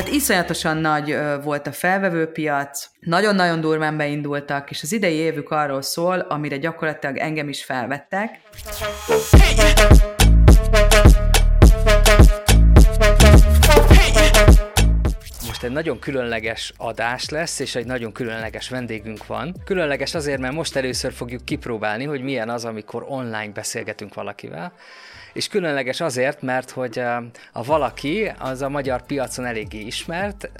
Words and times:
Tehát 0.00 0.14
iszonyatosan 0.14 0.76
nagy 0.76 1.16
volt 1.42 1.66
a 1.66 1.72
felvevőpiac, 1.72 2.90
nagyon-nagyon 3.00 3.60
durván 3.60 3.96
beindultak, 3.96 4.70
és 4.70 4.82
az 4.82 4.92
idei 4.92 5.14
évük 5.14 5.50
arról 5.50 5.82
szól, 5.82 6.18
amire 6.18 6.56
gyakorlatilag 6.56 7.16
engem 7.16 7.48
is 7.48 7.64
felvettek. 7.64 8.40
most 15.46 15.62
egy 15.62 15.70
nagyon 15.70 15.98
különleges 15.98 16.72
adás 16.76 17.28
lesz, 17.28 17.58
és 17.58 17.74
egy 17.74 17.86
nagyon 17.86 18.12
különleges 18.12 18.68
vendégünk 18.68 19.26
van. 19.26 19.54
Különleges 19.64 20.14
azért, 20.14 20.40
mert 20.40 20.54
most 20.54 20.76
először 20.76 21.12
fogjuk 21.12 21.44
kipróbálni, 21.44 22.04
hogy 22.04 22.22
milyen 22.22 22.48
az, 22.48 22.64
amikor 22.64 23.04
online 23.08 23.52
beszélgetünk 23.52 24.14
valakivel 24.14 24.72
és 25.32 25.48
különleges 25.48 26.00
azért, 26.00 26.42
mert 26.42 26.70
hogy 26.70 26.98
a 27.52 27.64
valaki 27.64 28.32
az 28.38 28.62
a 28.62 28.68
magyar 28.68 29.02
piacon 29.02 29.44
eléggé 29.44 29.78
ismert, 29.78 30.50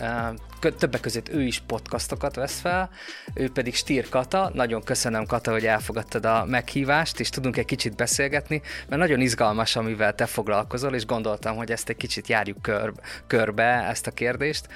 többek 0.78 1.00
között 1.00 1.28
ő 1.28 1.42
is 1.42 1.62
podcastokat 1.66 2.34
vesz 2.34 2.60
fel, 2.60 2.90
ő 3.34 3.50
pedig 3.50 3.74
Stír 3.74 4.08
Kata. 4.08 4.50
Nagyon 4.54 4.82
köszönöm, 4.82 5.26
Kata, 5.26 5.50
hogy 5.50 5.66
elfogadtad 5.66 6.24
a 6.24 6.44
meghívást, 6.44 7.20
és 7.20 7.28
tudunk 7.28 7.56
egy 7.56 7.64
kicsit 7.64 7.96
beszélgetni, 7.96 8.62
mert 8.88 9.00
nagyon 9.00 9.20
izgalmas, 9.20 9.76
amivel 9.76 10.14
te 10.14 10.26
foglalkozol, 10.26 10.94
és 10.94 11.06
gondoltam, 11.06 11.56
hogy 11.56 11.70
ezt 11.70 11.88
egy 11.88 11.96
kicsit 11.96 12.28
járjuk 12.28 12.62
kör, 12.62 12.92
körbe, 13.26 13.64
ezt 13.88 14.06
a 14.06 14.10
kérdést. 14.10 14.66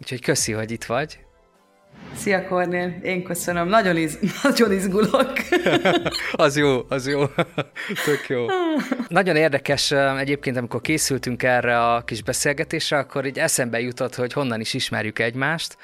Úgyhogy 0.00 0.20
köszi, 0.20 0.52
hogy 0.52 0.70
itt 0.70 0.84
vagy. 0.84 1.18
Szia 2.16 2.46
Kornél, 2.46 2.98
én 3.02 3.22
köszönöm, 3.22 3.68
nagyon, 3.68 3.96
iz, 3.96 4.18
nagyon 4.42 4.72
izgulok. 4.72 5.32
az 6.32 6.56
jó, 6.56 6.80
az 6.88 7.08
jó, 7.08 7.24
tök 8.06 8.28
jó. 8.28 8.46
Nagyon 9.08 9.36
érdekes 9.36 9.90
egyébként, 10.18 10.56
amikor 10.56 10.80
készültünk 10.80 11.42
erre 11.42 11.92
a 11.92 12.04
kis 12.04 12.22
beszélgetésre, 12.22 12.98
akkor 12.98 13.26
így 13.26 13.38
eszembe 13.38 13.80
jutott, 13.80 14.14
hogy 14.14 14.32
honnan 14.32 14.60
is 14.60 14.74
ismerjük 14.74 15.18
egymást, 15.18 15.76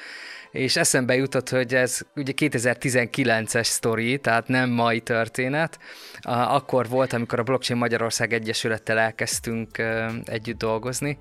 és 0.51 0.77
eszembe 0.77 1.15
jutott, 1.15 1.49
hogy 1.49 1.75
ez 1.75 2.01
ugye 2.17 2.33
2019-es 2.37 3.65
sztori, 3.65 4.19
tehát 4.19 4.49
nem 4.49 4.71
mai 4.71 5.01
történet. 5.01 5.79
Akkor 6.23 6.89
volt, 6.89 7.13
amikor 7.13 7.39
a 7.39 7.43
Blockchain 7.43 7.81
Magyarország 7.81 8.33
Egyesülettel 8.33 8.99
elkezdtünk 8.99 9.83
együtt 10.25 10.59
dolgozni, 10.59 11.19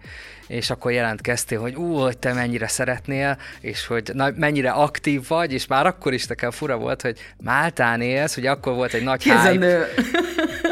és 0.47 0.69
akkor 0.69 0.91
jelentkeztél, 0.91 1.59
hogy 1.59 1.75
ú, 1.75 1.93
hogy 1.95 2.17
te 2.17 2.33
mennyire 2.33 2.67
szeretnél, 2.67 3.37
és 3.61 3.85
hogy 3.85 4.09
na, 4.13 4.29
mennyire 4.35 4.69
aktív 4.69 5.27
vagy, 5.27 5.53
és 5.53 5.67
már 5.67 5.85
akkor 5.85 6.13
is 6.13 6.25
nekem 6.25 6.51
fura 6.51 6.77
volt, 6.77 7.01
hogy 7.01 7.19
Máltán 7.43 8.01
élsz, 8.01 8.35
hogy 8.35 8.45
akkor 8.45 8.73
volt 8.73 8.93
egy 8.93 9.03
nagy 9.03 9.23
hype. 9.23 9.87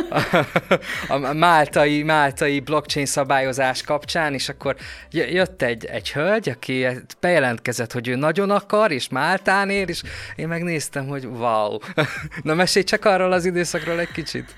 a 1.08 1.34
máltai, 1.34 2.04
máltai 2.04 2.60
blockchain 2.60 3.06
szabályozás 3.06 3.82
kapcsán, 3.82 4.34
és 4.34 4.50
akkor 4.50 4.76
jött 5.10 5.62
egy, 5.62 5.86
egy 5.86 6.12
hölgy, 6.12 6.50
aki 6.50 6.88
bejelentkezett, 7.20 7.92
hogy 7.92 8.08
ő 8.08 8.16
nagyon 8.16 8.50
akar, 8.50 8.92
és 8.92 9.10
Máltán 9.10 9.70
ér, 9.70 9.90
és 9.90 10.02
én 10.36 10.48
megnéztem, 10.48 11.08
hogy 11.08 11.26
wow. 11.26 11.78
Na 12.42 12.54
mesélj 12.54 12.86
csak 12.86 13.06
arról 13.06 13.32
az 13.32 13.46
időszakról 13.46 14.00
egy 14.00 14.12
kicsit. 14.12 14.56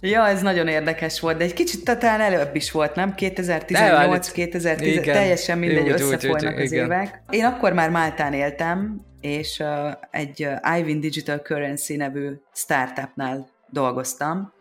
Ja, 0.00 0.26
ez 0.26 0.42
nagyon 0.42 0.68
érdekes 0.68 1.20
volt, 1.20 1.36
de 1.36 1.44
egy 1.44 1.52
kicsit 1.52 1.84
talán 1.84 2.20
előbb 2.20 2.54
is 2.54 2.70
volt, 2.70 2.94
nem? 2.94 3.14
2018, 3.14 4.30
2010, 4.30 5.00
teljesen 5.00 5.58
mindegy, 5.58 5.82
úgy, 5.82 5.90
összefolynak 5.90 6.54
úgy, 6.54 6.60
az 6.60 6.72
igen. 6.72 6.84
évek. 6.84 7.22
Én 7.30 7.44
akkor 7.44 7.72
már 7.72 7.90
Máltán 7.90 8.32
éltem, 8.32 9.00
és 9.20 9.58
uh, 9.58 9.92
egy 10.10 10.46
uh, 10.62 10.78
Ivin 10.78 11.00
Digital 11.00 11.38
Currency 11.38 11.96
nevű 11.96 12.30
startupnál 12.54 13.48
dolgoztam, 13.70 14.52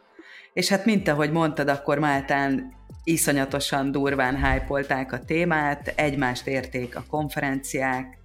és 0.57 0.69
hát 0.69 0.85
mint 0.85 1.07
ahogy 1.07 1.31
mondtad, 1.31 1.67
akkor 1.67 1.99
Máltán 1.99 2.73
iszonyatosan 3.03 3.91
durván 3.91 4.45
hypolták 4.45 5.11
a 5.11 5.19
témát, 5.19 5.93
egymást 5.95 6.47
érték 6.47 6.95
a 6.95 7.03
konferenciák, 7.09 8.17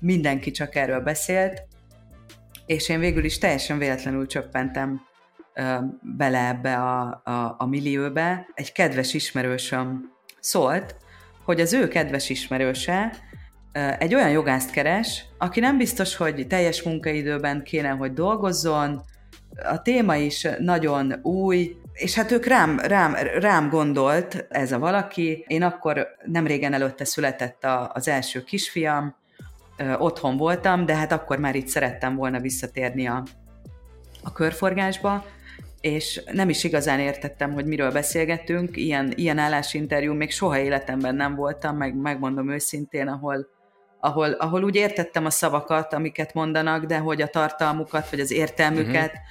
mindenki 0.00 0.50
csak 0.50 0.74
erről 0.74 1.00
beszélt, 1.00 1.62
és 2.66 2.88
én 2.88 2.98
végül 2.98 3.24
is 3.24 3.38
teljesen 3.38 3.78
véletlenül 3.78 4.26
csöppentem 4.26 5.00
bele 6.00 6.48
ebbe 6.48 6.76
a, 6.76 7.22
a, 7.24 7.54
a 7.58 7.66
millióbe. 7.66 8.46
Egy 8.54 8.72
kedves 8.72 9.14
ismerősöm 9.14 10.10
szólt, 10.40 10.96
hogy 11.44 11.60
az 11.60 11.72
ő 11.72 11.88
kedves 11.88 12.30
ismerőse 12.30 13.16
egy 13.98 14.14
olyan 14.14 14.30
jogászt 14.30 14.70
keres, 14.70 15.24
aki 15.38 15.60
nem 15.60 15.76
biztos, 15.76 16.16
hogy 16.16 16.46
teljes 16.46 16.82
munkaidőben 16.82 17.62
kéne, 17.62 17.88
hogy 17.88 18.12
dolgozzon, 18.12 19.02
a 19.62 19.82
téma 19.82 20.16
is 20.16 20.46
nagyon 20.58 21.14
új, 21.22 21.76
és 21.92 22.14
hát 22.14 22.30
ők 22.30 22.46
rám, 22.46 22.78
rám, 22.78 23.14
rám 23.38 23.68
gondolt 23.68 24.46
ez 24.48 24.72
a 24.72 24.78
valaki. 24.78 25.44
Én 25.46 25.62
akkor 25.62 26.08
nem 26.24 26.46
régen 26.46 26.72
előtte 26.72 27.04
született 27.04 27.64
a, 27.64 27.90
az 27.94 28.08
első 28.08 28.42
kisfiam, 28.42 29.14
otthon 29.98 30.36
voltam, 30.36 30.86
de 30.86 30.96
hát 30.96 31.12
akkor 31.12 31.38
már 31.38 31.54
itt 31.54 31.66
szerettem 31.66 32.16
volna 32.16 32.40
visszatérni 32.40 33.06
a, 33.06 33.22
a 34.22 34.32
körforgásba, 34.32 35.24
és 35.80 36.22
nem 36.32 36.48
is 36.48 36.64
igazán 36.64 37.00
értettem, 37.00 37.52
hogy 37.52 37.66
miről 37.66 37.92
beszélgetünk. 37.92 38.76
Ilyen, 38.76 39.12
ilyen 39.16 39.38
állásinterjú 39.38 40.12
még 40.12 40.30
soha 40.30 40.58
életemben 40.58 41.14
nem 41.14 41.34
voltam, 41.34 41.76
meg 41.76 41.96
megmondom 41.96 42.50
őszintén, 42.50 43.08
ahol, 43.08 43.46
ahol, 44.00 44.30
ahol 44.30 44.64
úgy 44.64 44.74
értettem 44.74 45.24
a 45.24 45.30
szavakat, 45.30 45.94
amiket 45.94 46.34
mondanak, 46.34 46.84
de 46.84 46.98
hogy 46.98 47.22
a 47.22 47.26
tartalmukat, 47.26 48.10
vagy 48.10 48.20
az 48.20 48.30
értelmüket, 48.30 49.06
uh-huh. 49.06 49.22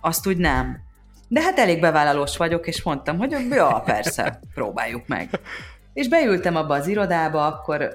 Azt 0.00 0.26
úgy 0.26 0.36
nem. 0.36 0.88
De 1.28 1.40
hát 1.40 1.58
elég 1.58 1.80
bevállalós 1.80 2.36
vagyok, 2.36 2.66
és 2.66 2.82
mondtam, 2.82 3.18
hogy 3.18 3.36
ja, 3.50 3.82
persze, 3.84 4.40
próbáljuk 4.54 5.06
meg. 5.06 5.40
És 5.92 6.08
beültem 6.08 6.56
abba 6.56 6.74
az 6.74 6.86
irodába, 6.86 7.46
akkor 7.46 7.92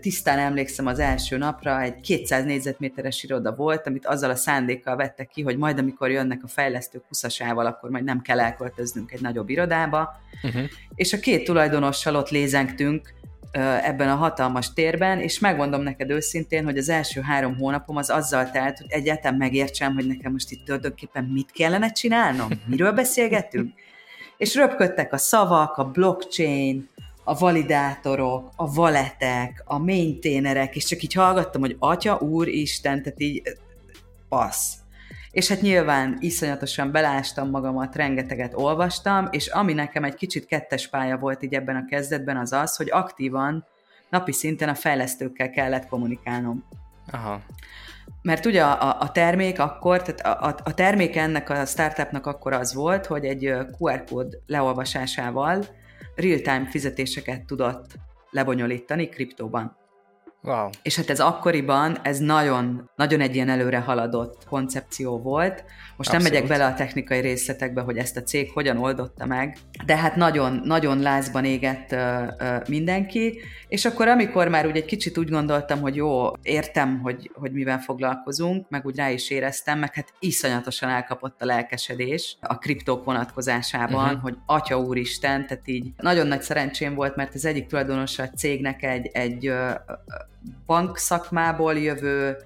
tisztán 0.00 0.38
emlékszem 0.38 0.86
az 0.86 0.98
első 0.98 1.36
napra, 1.36 1.80
egy 1.80 2.00
200 2.00 2.44
négyzetméteres 2.44 3.22
iroda 3.22 3.54
volt, 3.54 3.86
amit 3.86 4.06
azzal 4.06 4.30
a 4.30 4.34
szándékkal 4.34 4.96
vettek 4.96 5.28
ki, 5.28 5.42
hogy 5.42 5.56
majd 5.56 5.78
amikor 5.78 6.10
jönnek 6.10 6.40
a 6.42 6.48
fejlesztők 6.48 7.02
20 7.08 7.40
akkor 7.40 7.90
majd 7.90 8.04
nem 8.04 8.20
kell 8.20 8.40
elköltöznünk 8.40 9.12
egy 9.12 9.20
nagyobb 9.20 9.48
irodába. 9.48 10.20
Uh-huh. 10.42 10.62
És 10.94 11.12
a 11.12 11.18
két 11.18 11.44
tulajdonossal 11.44 12.16
ott 12.16 12.28
lézengtünk 12.28 13.14
ebben 13.52 14.08
a 14.08 14.14
hatalmas 14.14 14.72
térben, 14.72 15.20
és 15.20 15.38
megmondom 15.38 15.82
neked 15.82 16.10
őszintén, 16.10 16.64
hogy 16.64 16.78
az 16.78 16.88
első 16.88 17.20
három 17.20 17.56
hónapom 17.56 17.96
az 17.96 18.10
azzal 18.10 18.50
telt, 18.50 18.78
hogy 18.78 18.90
egyáltalán 18.90 19.38
megértsem, 19.38 19.94
hogy 19.94 20.06
nekem 20.06 20.32
most 20.32 20.50
itt 20.50 20.64
tulajdonképpen 20.64 21.24
mit 21.24 21.50
kellene 21.50 21.92
csinálnom, 21.92 22.48
miről 22.70 22.92
beszélgetünk. 22.92 23.72
És 24.36 24.54
röpködtek 24.54 25.12
a 25.12 25.18
szavak, 25.18 25.76
a 25.76 25.84
blockchain, 25.84 26.88
a 27.24 27.34
validátorok, 27.34 28.50
a 28.56 28.72
valetek, 28.72 29.62
a 29.64 29.78
maintainerek, 29.78 30.76
és 30.76 30.84
csak 30.84 31.02
így 31.02 31.12
hallgattam, 31.12 31.60
hogy 31.60 31.76
Atya, 31.78 32.18
Úr, 32.18 32.48
Isten, 32.48 33.02
tehát 33.02 33.20
így 33.20 33.42
passz. 34.28 34.72
És 35.30 35.48
hát 35.48 35.60
nyilván 35.60 36.16
iszonyatosan 36.20 36.92
belástam 36.92 37.50
magamat, 37.50 37.96
rengeteget 37.96 38.52
olvastam, 38.54 39.28
és 39.30 39.46
ami 39.46 39.72
nekem 39.72 40.04
egy 40.04 40.14
kicsit 40.14 40.46
kettes 40.46 40.88
pálya 40.88 41.16
volt 41.16 41.42
így 41.42 41.54
ebben 41.54 41.76
a 41.76 41.84
kezdetben, 41.84 42.36
az 42.36 42.52
az, 42.52 42.76
hogy 42.76 42.90
aktívan 42.90 43.64
napi 44.10 44.32
szinten 44.32 44.68
a 44.68 44.74
fejlesztőkkel 44.74 45.50
kellett 45.50 45.86
kommunikálnom. 45.86 46.64
Aha. 47.10 47.42
Mert 48.22 48.46
ugye 48.46 48.62
a, 48.62 49.00
a 49.00 49.12
termék 49.12 49.58
akkor, 49.58 50.02
tehát 50.02 50.42
a, 50.42 50.62
a 50.64 50.74
termék 50.74 51.16
ennek 51.16 51.50
a 51.50 51.64
startupnak 51.64 52.26
akkor 52.26 52.52
az 52.52 52.74
volt, 52.74 53.06
hogy 53.06 53.24
egy 53.24 53.44
QR 53.78 54.04
kód 54.04 54.38
leolvasásával 54.46 55.64
real-time 56.14 56.66
fizetéseket 56.70 57.44
tudott 57.44 57.90
lebonyolítani 58.30 59.08
kriptóban. 59.08 59.76
Wow. 60.48 60.68
És 60.82 60.96
hát 60.96 61.10
ez 61.10 61.20
akkoriban, 61.20 61.98
ez 62.02 62.18
nagyon, 62.18 62.90
nagyon 62.96 63.20
egy 63.20 63.34
ilyen 63.34 63.48
előre 63.48 63.78
haladott 63.78 64.44
koncepció 64.44 65.18
volt. 65.18 65.64
Most 65.96 66.10
Abszolút. 66.10 66.22
nem 66.22 66.32
megyek 66.32 66.48
bele 66.48 66.72
a 66.72 66.74
technikai 66.74 67.20
részletekbe, 67.20 67.80
hogy 67.80 67.96
ezt 67.96 68.16
a 68.16 68.22
cég 68.22 68.50
hogyan 68.50 68.76
oldotta 68.76 69.26
meg, 69.26 69.56
de 69.86 69.96
hát 69.96 70.16
nagyon, 70.16 70.60
nagyon 70.64 71.00
lázban 71.00 71.44
égett 71.44 71.92
ö, 71.92 72.24
ö, 72.38 72.56
mindenki, 72.68 73.40
és 73.68 73.84
akkor 73.84 74.08
amikor 74.08 74.48
már 74.48 74.66
úgy 74.66 74.76
egy 74.76 74.84
kicsit 74.84 75.18
úgy 75.18 75.30
gondoltam, 75.30 75.80
hogy 75.80 75.96
jó, 75.96 76.32
értem, 76.42 77.00
hogy, 77.00 77.30
hogy 77.34 77.52
mivel 77.52 77.78
foglalkozunk, 77.78 78.68
meg 78.68 78.86
úgy 78.86 78.96
rá 78.96 79.10
is 79.10 79.30
éreztem, 79.30 79.78
meg 79.78 79.94
hát 79.94 80.12
iszonyatosan 80.18 80.88
elkapott 80.88 81.42
a 81.42 81.44
lelkesedés 81.44 82.36
a 82.40 82.58
kriptók 82.58 83.04
vonatkozásában, 83.04 84.04
uh-huh. 84.04 84.22
hogy 84.22 84.36
atya 84.46 84.78
úristen, 84.78 85.46
tehát 85.46 85.68
így 85.68 85.92
nagyon 85.96 86.26
nagy 86.26 86.42
szerencsém 86.42 86.94
volt, 86.94 87.16
mert 87.16 87.34
az 87.34 87.44
egyik 87.44 87.66
tulajdonosa 87.66 88.22
a 88.22 88.28
cégnek 88.36 88.82
egy, 88.82 89.06
egy 89.12 89.52
bankszakmából 90.66 91.78
jövő 91.78 92.36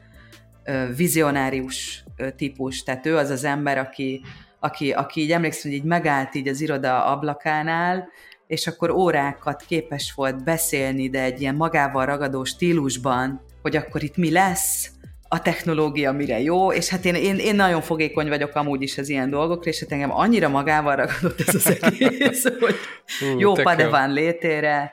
vizionárius 0.97 2.05
típus, 2.37 2.83
tehát 2.83 3.07
ő 3.07 3.17
az 3.17 3.31
az 3.31 3.45
ember, 3.45 3.79
aki, 3.79 4.23
aki, 4.61 4.93
aki 4.93 5.21
így 5.21 5.33
emlékszem, 5.33 5.71
hogy 5.71 5.81
így 5.81 5.87
megállt 5.87 6.35
így 6.35 6.49
az 6.49 6.61
iroda 6.61 7.05
ablakánál, 7.05 8.09
és 8.47 8.67
akkor 8.67 8.91
órákat 8.91 9.63
képes 9.67 10.13
volt 10.17 10.45
beszélni, 10.45 11.09
de 11.09 11.23
egy 11.23 11.41
ilyen 11.41 11.55
magával 11.55 12.07
ragadó 12.07 12.45
stílusban, 12.45 13.41
hogy 13.63 13.77
akkor 13.77 14.03
itt 14.03 14.17
mi 14.17 14.31
lesz, 14.31 14.91
a 15.33 15.43
technológia 15.43 16.13
mire 16.13 16.41
jó, 16.41 16.73
és 16.73 16.89
hát 16.89 17.05
én, 17.05 17.15
én, 17.15 17.37
én 17.37 17.55
nagyon 17.55 17.81
fogékony 17.81 18.29
vagyok 18.29 18.55
amúgy 18.55 18.83
is 18.83 18.99
az 18.99 19.09
ilyen 19.09 19.31
dolgokra, 19.31 19.71
és 19.71 19.81
hát 19.81 19.93
engem 19.93 20.13
annyira 20.13 20.49
magával 20.49 20.97
ragadott 20.97 21.41
ez 21.41 21.55
az 21.55 21.79
egész, 21.81 22.45
hogy 22.61 22.75
Hú, 23.19 23.39
jó 23.39 23.53
padeván 23.53 24.13
létére, 24.13 24.93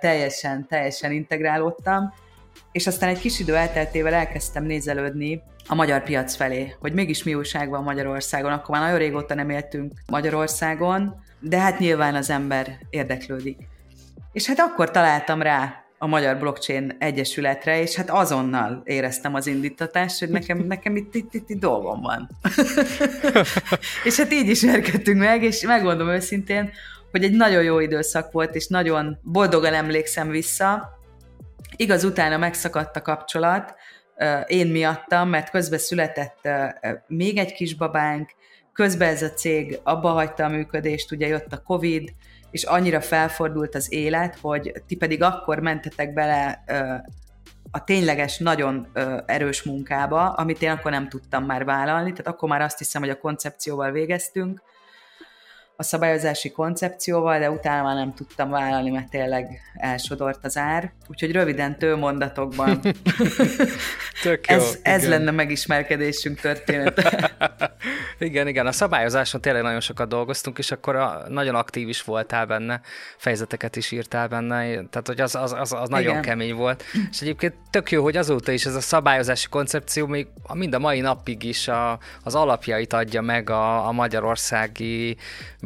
teljesen, 0.00 0.66
teljesen 0.68 1.12
integrálódtam, 1.12 2.12
és 2.72 2.86
aztán 2.86 3.08
egy 3.08 3.18
kis 3.18 3.40
idő 3.40 3.56
elteltével 3.56 4.14
elkezdtem 4.14 4.64
nézelődni 4.64 5.42
a 5.66 5.74
magyar 5.74 6.02
piac 6.02 6.34
felé, 6.34 6.74
hogy 6.80 6.92
mégis 6.92 7.22
mi 7.22 7.34
újság 7.34 7.68
van 7.68 7.82
Magyarországon. 7.82 8.52
Akkor 8.52 8.70
már 8.70 8.84
nagyon 8.84 8.98
régóta 8.98 9.34
nem 9.34 9.50
éltünk 9.50 9.92
Magyarországon, 10.06 11.24
de 11.40 11.58
hát 11.58 11.78
nyilván 11.78 12.14
az 12.14 12.30
ember 12.30 12.78
érdeklődik. 12.90 13.58
És 14.32 14.46
hát 14.46 14.58
akkor 14.58 14.90
találtam 14.90 15.42
rá 15.42 15.82
a 15.98 16.06
Magyar 16.06 16.38
Blockchain 16.38 16.96
Egyesületre, 16.98 17.80
és 17.80 17.94
hát 17.94 18.10
azonnal 18.10 18.82
éreztem 18.84 19.34
az 19.34 19.46
indítatást, 19.46 20.18
hogy 20.18 20.28
nekem, 20.28 20.58
nekem 20.58 20.96
itt, 20.96 21.14
itt, 21.14 21.34
itt, 21.34 21.50
itt 21.50 21.60
dolgom 21.60 22.00
van. 22.00 22.28
és 24.04 24.16
hát 24.16 24.32
így 24.32 24.48
ismerkedtünk 24.48 25.18
meg, 25.18 25.42
és 25.42 25.62
megmondom 25.62 26.08
őszintén, 26.08 26.70
hogy 27.10 27.24
egy 27.24 27.32
nagyon 27.32 27.62
jó 27.62 27.80
időszak 27.80 28.32
volt, 28.32 28.54
és 28.54 28.66
nagyon 28.66 29.18
boldogan 29.22 29.74
emlékszem 29.74 30.28
vissza. 30.28 30.98
Igaz, 31.76 32.04
utána 32.04 32.36
megszakadt 32.36 32.96
a 32.96 33.02
kapcsolat, 33.02 33.74
én 34.46 34.66
miattam, 34.66 35.28
mert 35.28 35.50
közben 35.50 35.78
született 35.78 36.48
még 37.06 37.36
egy 37.38 37.52
kisbabánk, 37.52 38.30
közben 38.72 39.08
ez 39.08 39.22
a 39.22 39.30
cég 39.30 39.80
abba 39.82 40.08
hagyta 40.08 40.44
a 40.44 40.48
működést, 40.48 41.12
ugye 41.12 41.26
jött 41.26 41.52
a 41.52 41.62
Covid, 41.62 42.12
és 42.50 42.62
annyira 42.62 43.00
felfordult 43.00 43.74
az 43.74 43.92
élet, 43.92 44.38
hogy 44.40 44.72
ti 44.86 44.96
pedig 44.96 45.22
akkor 45.22 45.58
mentetek 45.58 46.12
bele 46.12 46.64
a 47.70 47.84
tényleges, 47.84 48.38
nagyon 48.38 48.88
erős 49.26 49.62
munkába, 49.62 50.32
amit 50.32 50.62
én 50.62 50.70
akkor 50.70 50.90
nem 50.90 51.08
tudtam 51.08 51.44
már 51.44 51.64
vállalni, 51.64 52.10
tehát 52.10 52.26
akkor 52.26 52.48
már 52.48 52.60
azt 52.60 52.78
hiszem, 52.78 53.02
hogy 53.02 53.10
a 53.10 53.18
koncepcióval 53.18 53.90
végeztünk, 53.90 54.62
a 55.80 55.82
szabályozási 55.82 56.50
koncepcióval, 56.50 57.38
de 57.38 57.50
utána 57.50 57.82
már 57.82 57.94
nem 57.94 58.14
tudtam 58.14 58.50
vállalni, 58.50 58.90
mert 58.90 59.10
tényleg 59.10 59.60
elsodort 59.74 60.44
az 60.44 60.56
ár. 60.56 60.92
Úgyhogy 61.06 61.32
röviden 61.32 61.78
tőmondatokban 61.78 62.80
Tök 64.22 64.46
jó, 64.50 64.56
ez, 64.56 64.78
ez 64.82 65.08
lenne 65.08 65.30
megismerkedésünk 65.30 66.40
története. 66.40 67.30
igen, 68.18 68.48
igen, 68.48 68.66
a 68.66 68.72
szabályozáson 68.72 69.40
tényleg 69.40 69.62
nagyon 69.62 69.80
sokat 69.80 70.08
dolgoztunk, 70.08 70.58
és 70.58 70.70
akkor 70.70 70.96
a, 70.96 71.22
nagyon 71.28 71.54
aktív 71.54 71.88
is 71.88 72.02
voltál 72.02 72.46
benne, 72.46 72.80
fejezeteket 73.16 73.76
is 73.76 73.90
írtál 73.90 74.28
benne, 74.28 74.62
tehát 74.64 75.06
hogy 75.06 75.20
az, 75.20 75.34
az, 75.34 75.52
az, 75.52 75.72
az 75.72 75.88
nagyon 75.88 76.10
igen. 76.10 76.22
kemény 76.22 76.54
volt. 76.54 76.84
És 77.10 77.20
egyébként 77.20 77.54
tök 77.70 77.90
jó, 77.90 78.02
hogy 78.02 78.16
azóta 78.16 78.52
is 78.52 78.66
ez 78.66 78.74
a 78.74 78.80
szabályozási 78.80 79.48
koncepció 79.48 80.06
még 80.06 80.26
mind 80.54 80.74
a 80.74 80.78
mai 80.78 81.00
napig 81.00 81.42
is 81.42 81.68
a, 81.68 81.98
az 82.22 82.34
alapjait 82.34 82.92
adja 82.92 83.20
meg 83.20 83.50
a, 83.50 83.86
a 83.86 83.92
magyarországi 83.92 85.16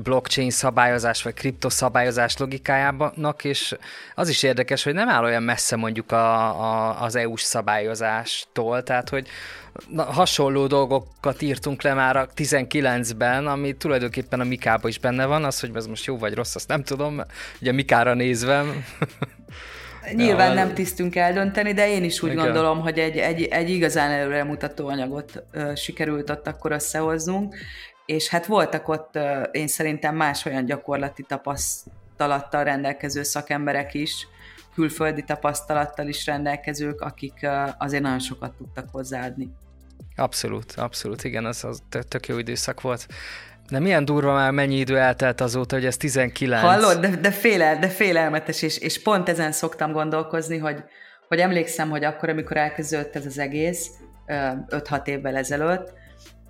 blockchain 0.03 0.51
szabályozás 0.51 1.23
vagy 1.23 1.35
kriptoszabályozás 1.35 2.37
logikájának, 2.37 3.45
és 3.45 3.77
az 4.15 4.29
is 4.29 4.43
érdekes, 4.43 4.83
hogy 4.83 4.95
nem 4.95 5.09
áll 5.09 5.25
olyan 5.25 5.43
messze 5.43 5.77
mondjuk 5.77 6.13
a, 6.13 6.61
a, 6.61 7.03
az 7.03 7.17
EU-s 7.17 7.43
szabályozástól, 7.43 8.83
tehát 8.83 9.09
hogy 9.09 9.29
na, 9.89 10.03
hasonló 10.03 10.67
dolgokat 10.67 11.43
írtunk 11.43 11.83
le 11.83 11.95
már 11.95 12.17
a 12.17 12.29
19-ben, 12.37 13.47
ami 13.47 13.73
tulajdonképpen 13.73 14.41
a 14.41 14.45
Mikába 14.45 14.89
is 14.89 14.99
benne 14.99 15.27
van, 15.27 15.45
az, 15.45 15.61
hogy 15.61 15.71
ez 15.75 15.87
most 15.87 16.05
jó 16.05 16.19
vagy 16.19 16.35
rossz, 16.35 16.55
azt 16.55 16.69
nem 16.69 16.83
tudom, 16.83 17.21
ugye 17.61 17.73
Mikára 17.73 18.15
nézve. 18.15 18.65
Nyilván 20.15 20.49
ja, 20.49 20.55
nem 20.55 20.75
tisztünk 20.75 21.17
eldönteni, 21.17 21.73
de 21.73 21.91
én 21.91 22.05
is 22.05 22.23
úgy 22.23 22.33
igen. 22.33 22.45
gondolom, 22.45 22.81
hogy 22.81 22.99
egy, 22.99 23.17
egy, 23.17 23.43
egy 23.43 23.71
igazán 23.71 24.11
előremutató 24.11 24.89
anyagot 24.89 25.45
ö, 25.53 25.73
sikerült 25.75 26.31
ott 26.31 26.47
akkor 26.47 26.73
összehoznunk, 26.73 27.55
és 28.07 28.29
hát 28.29 28.47
voltak 28.47 28.89
ott 28.89 29.19
én 29.51 29.67
szerintem 29.67 30.17
más 30.17 30.45
olyan 30.45 30.65
gyakorlati 30.65 31.23
tapasztalattal 31.23 32.65
rendelkező 32.65 33.23
szakemberek 33.23 33.95
is, 33.95 34.27
külföldi 34.75 35.23
tapasztalattal 35.23 36.07
is 36.07 36.27
rendelkezők, 36.27 37.01
akik 37.01 37.47
azért 37.79 38.03
nagyon 38.03 38.19
sokat 38.19 38.53
tudtak 38.53 38.89
hozzáadni. 38.93 39.51
Abszolút, 40.17 40.73
abszolút, 40.73 41.25
igen, 41.25 41.45
az, 41.45 41.65
az 41.65 41.83
tök 42.09 42.27
jó 42.27 42.39
időszak 42.39 42.81
volt. 42.81 43.07
De 43.71 43.79
milyen 43.79 44.05
durva 44.05 44.33
már 44.33 44.51
mennyi 44.51 44.77
idő 44.77 44.99
eltelt 44.99 45.41
azóta, 45.41 45.75
hogy 45.75 45.85
ez 45.85 45.97
19. 45.97 46.61
Hallod, 46.61 47.01
de, 47.01 47.17
de, 47.17 47.31
félel, 47.31 47.79
de 47.79 47.89
félelmetes, 47.89 48.63
és, 48.63 48.79
és 48.79 49.03
pont 49.03 49.29
ezen 49.29 49.53
szoktam 49.53 49.93
gondolkozni, 49.93 50.59
hogy, 50.59 50.85
hogy 51.29 51.39
emlékszem, 51.39 51.91
hogy 51.91 52.05
akkor, 52.05 52.29
amikor 52.29 52.57
elkezdődött 52.57 53.17
ez 53.17 53.27
az 53.27 53.39
egész, 53.39 53.91
5-6 54.27 55.07
évvel 55.07 55.37
ezelőtt, 55.37 55.93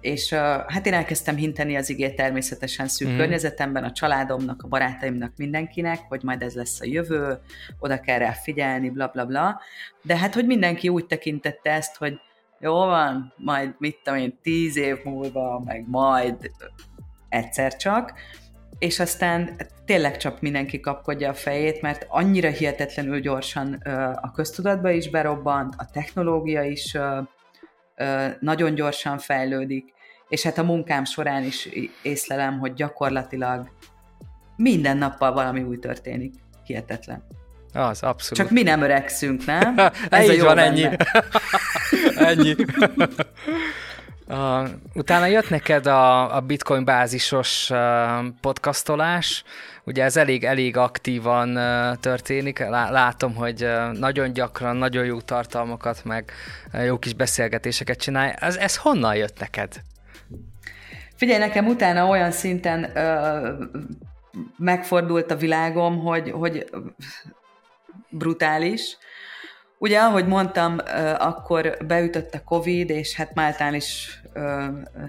és 0.02 0.30
uh, 0.30 0.38
hát 0.66 0.86
én 0.86 0.92
elkezdtem 0.92 1.36
hinteni 1.36 1.76
az 1.76 1.90
igét 1.90 2.16
természetesen 2.16 2.88
szűk 2.88 3.08
mm. 3.08 3.16
környezetemben, 3.16 3.84
a 3.84 3.92
családomnak, 3.92 4.62
a 4.62 4.68
barátaimnak, 4.68 5.32
mindenkinek, 5.36 5.98
hogy 6.08 6.22
majd 6.22 6.42
ez 6.42 6.54
lesz 6.54 6.80
a 6.80 6.86
jövő, 6.86 7.38
oda 7.78 8.00
kell 8.00 8.18
rá 8.18 8.30
figyelni, 8.30 8.90
bla 8.90 9.08
bla 9.08 9.24
bla. 9.24 9.60
De 10.02 10.16
hát, 10.16 10.34
hogy 10.34 10.46
mindenki 10.46 10.88
úgy 10.88 11.06
tekintette 11.06 11.70
ezt, 11.70 11.96
hogy 11.96 12.20
jó 12.60 12.72
van, 12.72 13.32
majd 13.36 13.74
mit 13.78 14.00
tudom 14.02 14.18
én, 14.18 14.38
tíz 14.42 14.76
év 14.76 14.96
múlva, 15.04 15.62
meg 15.64 15.84
majd 15.88 16.50
egyszer 17.28 17.76
csak, 17.76 18.12
és 18.78 19.00
aztán 19.00 19.56
tényleg 19.84 20.16
csak 20.16 20.40
mindenki 20.40 20.80
kapkodja 20.80 21.28
a 21.28 21.34
fejét, 21.34 21.82
mert 21.82 22.06
annyira 22.08 22.48
hihetetlenül 22.48 23.20
gyorsan 23.20 23.72
a 24.20 24.32
köztudatba 24.32 24.90
is 24.90 25.10
berobbant, 25.10 25.74
a 25.78 25.88
technológia 25.92 26.62
is 26.62 26.96
nagyon 28.40 28.74
gyorsan 28.74 29.18
fejlődik, 29.18 29.92
és 30.28 30.42
hát 30.42 30.58
a 30.58 30.62
munkám 30.62 31.04
során 31.04 31.44
is 31.44 31.68
észlelem, 32.02 32.58
hogy 32.58 32.74
gyakorlatilag 32.74 33.70
minden 34.56 34.96
nappal 34.96 35.32
valami 35.32 35.62
új 35.62 35.78
történik. 35.78 36.34
Hihetetlen. 36.64 37.24
Az, 37.72 38.02
abszolút. 38.02 38.38
Csak 38.38 38.50
mi 38.50 38.62
nem 38.62 38.82
öregszünk, 38.82 39.44
nem? 39.44 39.78
Ez 40.10 40.28
a 40.28 40.32
jó 40.32 40.44
van, 40.44 40.58
ennyi. 40.58 40.88
ennyi. 42.30 42.54
Uh, 44.26 44.68
utána 44.94 45.26
jött 45.26 45.50
neked 45.50 45.86
a, 45.86 46.36
a 46.36 46.40
bitcoin 46.40 46.84
bázisos 46.84 47.70
uh, 47.70 47.78
podcastolás, 48.40 49.44
ugye 49.84 50.04
ez 50.04 50.16
elég, 50.16 50.44
elég 50.44 50.76
aktívan 50.76 51.58
történik, 52.00 52.58
látom, 52.68 53.34
hogy 53.34 53.68
nagyon 53.92 54.32
gyakran, 54.32 54.76
nagyon 54.76 55.04
jó 55.04 55.20
tartalmakat, 55.20 56.04
meg 56.04 56.32
jó 56.86 56.98
kis 56.98 57.14
beszélgetéseket 57.14 57.98
csinálj. 57.98 58.32
Ez, 58.36 58.56
ez 58.56 58.76
honnan 58.76 59.16
jött 59.16 59.38
neked? 59.38 59.80
Figyelj, 61.14 61.38
nekem 61.38 61.66
utána 61.66 62.06
olyan 62.06 62.30
szinten 62.30 62.92
uh, 62.94 63.82
megfordult 64.56 65.30
a 65.30 65.36
világom, 65.36 65.98
hogy, 65.98 66.30
hogy 66.30 66.70
brutális, 68.10 68.96
Ugye, 69.82 69.98
ahogy 69.98 70.26
mondtam, 70.26 70.78
akkor 71.18 71.76
beütött 71.86 72.34
a 72.34 72.44
Covid, 72.44 72.90
és 72.90 73.14
hát 73.14 73.34
Máltán 73.34 73.74
is 73.74 74.20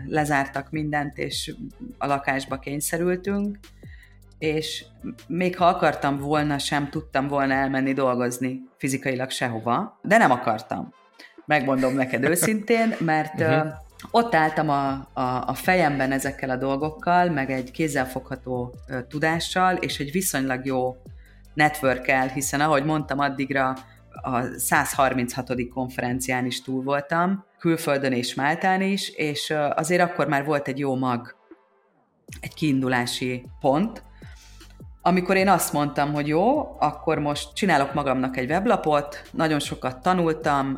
lezártak 0.07 0.71
mindent, 0.71 1.17
és 1.17 1.53
a 1.97 2.07
lakásba 2.07 2.59
kényszerültünk, 2.59 3.57
és 4.43 4.85
még 5.27 5.57
ha 5.57 5.65
akartam 5.65 6.17
volna, 6.17 6.57
sem 6.57 6.89
tudtam 6.89 7.27
volna 7.27 7.53
elmenni 7.53 7.93
dolgozni 7.93 8.61
fizikailag 8.77 9.29
sehova, 9.29 9.99
de 10.01 10.17
nem 10.17 10.31
akartam. 10.31 10.93
Megmondom 11.45 11.93
neked 11.93 12.23
őszintén, 12.23 12.95
mert 12.99 13.39
uh-huh. 13.39 13.67
ott 14.11 14.35
álltam 14.35 14.69
a, 14.69 14.89
a, 15.13 15.47
a 15.47 15.53
fejemben 15.53 16.11
ezekkel 16.11 16.49
a 16.49 16.55
dolgokkal, 16.55 17.29
meg 17.29 17.51
egy 17.51 17.71
kézzelfogható 17.71 18.73
tudással, 19.07 19.75
és 19.75 19.99
egy 19.99 20.11
viszonylag 20.11 20.65
jó 20.65 20.97
network 21.53 22.11
hiszen 22.33 22.61
ahogy 22.61 22.85
mondtam, 22.85 23.19
addigra 23.19 23.75
a 24.21 24.43
136. 24.57 25.51
konferencián 25.73 26.45
is 26.45 26.61
túl 26.61 26.83
voltam, 26.83 27.45
külföldön 27.59 28.11
és 28.11 28.33
Máltán 28.33 28.81
is, 28.81 29.09
és 29.09 29.53
azért 29.75 30.01
akkor 30.01 30.27
már 30.27 30.45
volt 30.45 30.67
egy 30.67 30.79
jó 30.79 30.95
mag, 30.95 31.35
egy 32.41 32.53
kiindulási 32.53 33.45
pont, 33.59 34.03
amikor 35.05 35.35
én 35.35 35.47
azt 35.47 35.73
mondtam, 35.73 36.13
hogy 36.13 36.27
jó, 36.27 36.75
akkor 36.79 37.19
most 37.19 37.53
csinálok 37.53 37.93
magamnak 37.93 38.37
egy 38.37 38.49
weblapot, 38.49 39.21
nagyon 39.31 39.59
sokat 39.59 40.01
tanultam, 40.01 40.75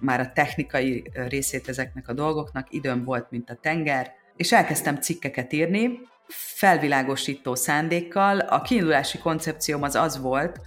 már 0.00 0.20
a 0.20 0.32
technikai 0.34 1.10
részét 1.28 1.68
ezeknek 1.68 2.08
a 2.08 2.12
dolgoknak, 2.12 2.66
időm 2.70 3.04
volt, 3.04 3.30
mint 3.30 3.50
a 3.50 3.58
tenger, 3.60 4.12
és 4.36 4.52
elkezdtem 4.52 4.96
cikkeket 4.96 5.52
írni, 5.52 6.00
felvilágosító 6.28 7.54
szándékkal. 7.54 8.38
A 8.38 8.60
kiindulási 8.60 9.18
koncepcióm 9.18 9.82
az 9.82 9.94
az 9.94 10.20
volt, 10.20 10.60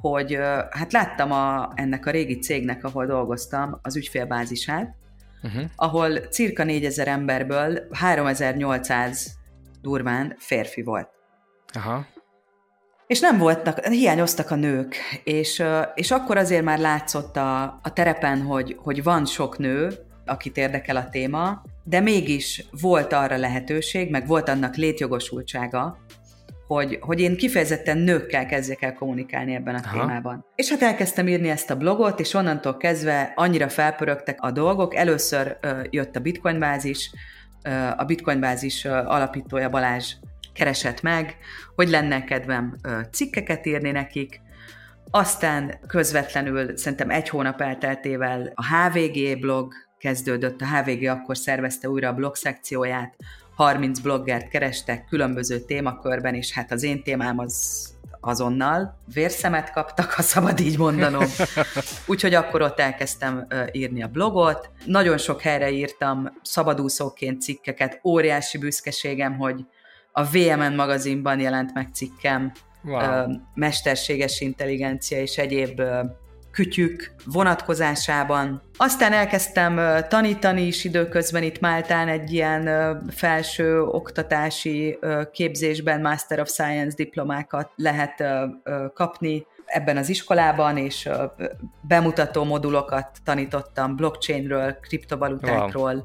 hogy 0.00 0.38
hát 0.70 0.92
láttam 0.92 1.32
a, 1.32 1.72
ennek 1.74 2.06
a 2.06 2.10
régi 2.10 2.38
cégnek, 2.38 2.84
ahol 2.84 3.06
dolgoztam, 3.06 3.78
az 3.82 3.96
ügyfélbázisát, 3.96 4.94
uh-huh. 5.42 5.62
ahol 5.76 6.18
cirka 6.18 6.64
4000 6.64 7.08
emberből 7.08 7.88
3800 7.92 9.34
durván 9.80 10.36
férfi 10.38 10.82
volt. 10.82 11.21
Aha. 11.72 12.06
És 13.06 13.20
nem 13.20 13.38
voltak, 13.38 13.86
hiányoztak 13.86 14.50
a 14.50 14.54
nők, 14.54 14.96
és, 15.24 15.62
és 15.94 16.10
akkor 16.10 16.36
azért 16.36 16.64
már 16.64 16.78
látszott 16.78 17.36
a, 17.36 17.62
a 17.62 17.92
terepen, 17.92 18.42
hogy, 18.42 18.76
hogy 18.82 19.02
van 19.02 19.26
sok 19.26 19.58
nő, 19.58 19.92
akit 20.26 20.56
érdekel 20.56 20.96
a 20.96 21.08
téma, 21.08 21.62
de 21.84 22.00
mégis 22.00 22.64
volt 22.80 23.12
arra 23.12 23.36
lehetőség, 23.36 24.10
meg 24.10 24.26
volt 24.26 24.48
annak 24.48 24.76
létjogosultsága, 24.76 25.98
hogy, 26.66 26.98
hogy 27.00 27.20
én 27.20 27.36
kifejezetten 27.36 27.98
nőkkel 27.98 28.46
kezdjek 28.46 28.82
el 28.82 28.94
kommunikálni 28.94 29.54
ebben 29.54 29.74
a 29.74 29.80
Aha. 29.84 29.98
témában. 29.98 30.44
És 30.54 30.70
hát 30.70 30.82
elkezdtem 30.82 31.28
írni 31.28 31.48
ezt 31.48 31.70
a 31.70 31.76
blogot, 31.76 32.20
és 32.20 32.34
onnantól 32.34 32.76
kezdve 32.76 33.32
annyira 33.36 33.68
felpörögtek 33.68 34.40
a 34.40 34.50
dolgok. 34.50 34.94
Először 34.94 35.56
ö, 35.60 35.80
jött 35.90 36.16
a 36.16 36.20
Bitcoin 36.20 36.58
bázis, 36.58 37.10
ö, 37.62 37.70
a 37.96 38.04
Bitcoin 38.04 38.40
bázis 38.40 38.84
ö, 38.84 38.90
alapítója 38.90 39.68
Balázs 39.68 40.14
keresett 40.52 41.02
meg, 41.02 41.36
hogy 41.74 41.88
lenne 41.88 42.24
kedvem 42.24 42.76
cikkeket 43.12 43.66
írni 43.66 43.90
nekik, 43.90 44.40
aztán 45.10 45.78
közvetlenül 45.86 46.76
szerintem 46.76 47.10
egy 47.10 47.28
hónap 47.28 47.60
elteltével 47.60 48.52
a 48.54 48.64
HVG 48.74 49.40
blog 49.40 49.72
kezdődött, 49.98 50.60
a 50.60 50.66
HVG 50.66 51.04
akkor 51.06 51.36
szervezte 51.36 51.88
újra 51.88 52.08
a 52.08 52.14
blog 52.14 52.34
szekcióját, 52.34 53.14
30 53.56 53.98
bloggert 53.98 54.48
kerestek 54.48 55.04
különböző 55.04 55.58
témakörben, 55.58 56.34
és 56.34 56.52
hát 56.52 56.72
az 56.72 56.82
én 56.82 57.02
témám 57.02 57.38
az 57.38 57.86
azonnal 58.20 58.98
vérszemet 59.14 59.72
kaptak, 59.72 60.10
ha 60.12 60.22
szabad 60.22 60.60
így 60.60 60.78
mondanom. 60.78 61.24
Úgyhogy 62.06 62.34
akkor 62.34 62.62
ott 62.62 62.80
elkezdtem 62.80 63.46
írni 63.72 64.02
a 64.02 64.08
blogot. 64.08 64.70
Nagyon 64.84 65.18
sok 65.18 65.40
helyre 65.40 65.70
írtam 65.70 66.32
szabadúszóként 66.42 67.42
cikkeket. 67.42 68.00
Óriási 68.04 68.58
büszkeségem, 68.58 69.36
hogy 69.36 69.66
a 70.12 70.24
VMN 70.24 70.74
magazinban 70.74 71.40
jelent 71.40 71.74
meg 71.74 71.88
cikkem, 71.92 72.52
wow. 72.84 73.26
mesterséges 73.54 74.40
intelligencia 74.40 75.20
és 75.20 75.36
egyéb 75.36 75.82
kütyük 76.50 77.14
vonatkozásában. 77.24 78.62
Aztán 78.76 79.12
elkezdtem 79.12 79.80
tanítani 80.08 80.62
is 80.62 80.84
időközben 80.84 81.42
itt 81.42 81.60
Máltán 81.60 82.08
egy 82.08 82.32
ilyen 82.32 82.66
felső 83.10 83.82
oktatási 83.82 84.98
képzésben 85.32 86.00
Master 86.00 86.40
of 86.40 86.48
Science 86.48 86.96
diplomákat 86.96 87.70
lehet 87.76 88.24
kapni 88.94 89.46
ebben 89.72 89.96
az 89.96 90.08
iskolában, 90.08 90.76
és 90.76 91.08
bemutató 91.80 92.44
modulokat 92.44 93.18
tanítottam 93.24 93.96
blockchainről, 93.96 94.72
kriptovalutákról, 94.72 95.94
wow. 95.94 96.04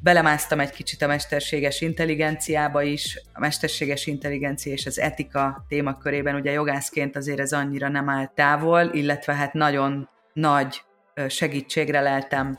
Belemásztam 0.00 0.60
egy 0.60 0.70
kicsit 0.70 1.02
a 1.02 1.06
mesterséges 1.06 1.80
intelligenciába 1.80 2.82
is, 2.82 3.22
a 3.32 3.40
mesterséges 3.40 4.06
intelligencia 4.06 4.72
és 4.72 4.86
az 4.86 5.00
etika 5.00 5.64
témakörében, 5.68 6.34
ugye 6.34 6.50
jogászként 6.50 7.16
azért 7.16 7.38
ez 7.38 7.52
annyira 7.52 7.88
nem 7.88 8.08
áll 8.08 8.26
távol, 8.34 8.90
illetve 8.92 9.34
hát 9.34 9.52
nagyon 9.52 10.08
nagy 10.32 10.82
segítségre 11.28 12.00
leltem 12.00 12.58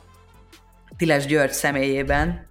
Tiles 0.97 1.25
György 1.25 1.51
személyében, 1.51 2.47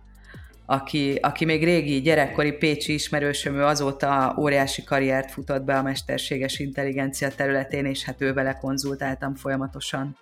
aki, 0.73 1.19
aki 1.21 1.45
még 1.45 1.65
régi 1.65 2.01
gyerekkori 2.01 2.53
pécsi 2.53 2.93
ismerősöm, 2.93 3.55
ő 3.55 3.65
azóta 3.65 4.35
óriási 4.39 4.85
karriert 4.85 5.31
futott 5.31 5.63
be 5.63 5.77
a 5.77 5.83
mesterséges 5.83 6.59
intelligencia 6.59 7.31
területén, 7.31 7.85
és 7.87 8.05
hát 8.05 8.21
ő 8.21 8.33
vele 8.33 8.53
konzultáltam 8.53 9.35
folyamatosan 9.35 10.17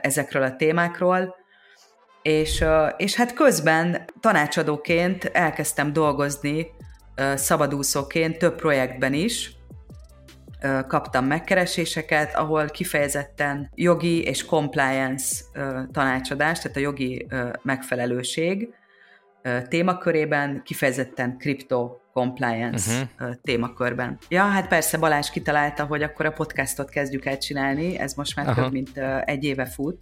ezekről 0.00 0.42
a 0.42 0.56
témákról. 0.56 1.34
És, 2.22 2.64
és 2.96 3.14
hát 3.14 3.34
közben 3.34 4.04
tanácsadóként 4.20 5.24
elkezdtem 5.24 5.92
dolgozni 5.92 6.66
szabadúszóként 7.34 8.38
több 8.38 8.54
projektben 8.56 9.12
is, 9.12 9.56
kaptam 10.88 11.24
megkereséseket, 11.24 12.34
ahol 12.34 12.66
kifejezetten 12.66 13.70
jogi 13.74 14.22
és 14.22 14.44
compliance 14.44 15.44
tanácsadás, 15.92 16.58
tehát 16.58 16.76
a 16.76 16.80
jogi 16.80 17.26
megfelelőség 17.62 18.68
témakörében, 19.68 20.62
kifejezetten 20.64 21.38
kripto 21.38 21.96
compliance 22.12 23.08
uh-huh. 23.18 23.34
témakörben. 23.42 24.18
Ja, 24.28 24.42
hát 24.42 24.68
persze 24.68 24.98
Balázs 24.98 25.30
kitalálta, 25.30 25.84
hogy 25.84 26.02
akkor 26.02 26.26
a 26.26 26.32
podcastot 26.32 26.90
kezdjük 26.90 27.24
el 27.24 27.38
csinálni, 27.38 27.98
ez 27.98 28.14
most 28.14 28.36
már 28.36 28.48
Aha. 28.48 28.62
több 28.62 28.72
mint 28.72 29.00
egy 29.24 29.44
éve 29.44 29.66
fut, 29.66 29.98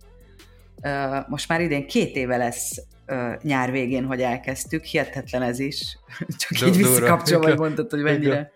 most 1.29 1.49
már 1.49 1.61
idén 1.61 1.87
két 1.87 2.17
éve 2.17 2.37
lesz 2.37 2.87
nyár 3.43 3.71
végén, 3.71 4.05
hogy 4.05 4.21
elkezdtük, 4.21 4.85
hihetetlen 4.85 5.43
ez 5.43 5.59
is. 5.59 5.99
Csak 6.49 6.61
így 6.69 6.77
visszakapcsolva, 6.77 7.49
hogy 7.49 7.59
mondtad, 7.59 7.91
hogy 7.91 8.03
mennyire, 8.03 8.53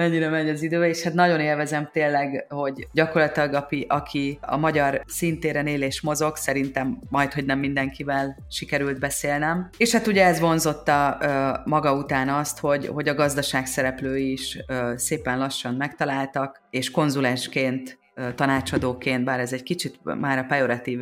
mennyire 0.00 0.28
megy 0.28 0.48
az 0.48 0.62
idő, 0.62 0.84
és 0.84 1.02
hát 1.02 1.14
nagyon 1.14 1.40
élvezem 1.40 1.88
tényleg, 1.92 2.46
hogy 2.48 2.88
gyakorlatilag 2.92 3.54
aki, 3.54 3.86
aki 3.88 4.38
a 4.40 4.56
magyar 4.56 5.02
szintéren 5.06 5.66
él 5.66 5.82
és 5.82 6.00
mozog, 6.00 6.36
szerintem 6.36 6.98
majd, 7.08 7.32
hogy 7.32 7.44
nem 7.44 7.58
mindenkivel 7.58 8.36
sikerült 8.48 8.98
beszélnem. 8.98 9.68
És 9.76 9.92
hát 9.92 10.06
ugye 10.06 10.24
ez 10.24 10.40
vonzotta 10.40 11.18
uh, 11.20 11.66
maga 11.66 11.94
után 11.94 12.28
azt, 12.28 12.58
hogy, 12.58 12.86
hogy 12.86 13.08
a 13.08 13.14
gazdaság 13.14 13.66
szereplői 13.66 14.32
is 14.32 14.58
uh, 14.68 14.96
szépen 14.96 15.38
lassan 15.38 15.74
megtaláltak, 15.74 16.60
és 16.70 16.90
konzulensként 16.90 17.98
tanácsadóként, 18.34 19.24
bár 19.24 19.40
ez 19.40 19.52
egy 19.52 19.62
kicsit 19.62 19.98
már 20.02 20.38
a 20.38 20.44
pejoratív 20.44 21.00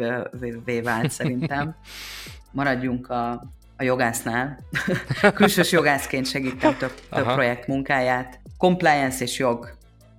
vált 0.83 1.11
szerintem, 1.11 1.75
maradjunk 2.53 3.09
a, 3.09 3.31
a 3.77 3.83
jogásznál. 3.83 4.59
Külsős 5.35 5.73
jogászként 5.73 6.27
segítem 6.27 6.77
több, 6.77 6.93
több 7.11 7.25
projekt 7.25 7.67
munkáját, 7.67 8.41
compliance 8.59 9.25
és 9.25 9.39
jog 9.39 9.77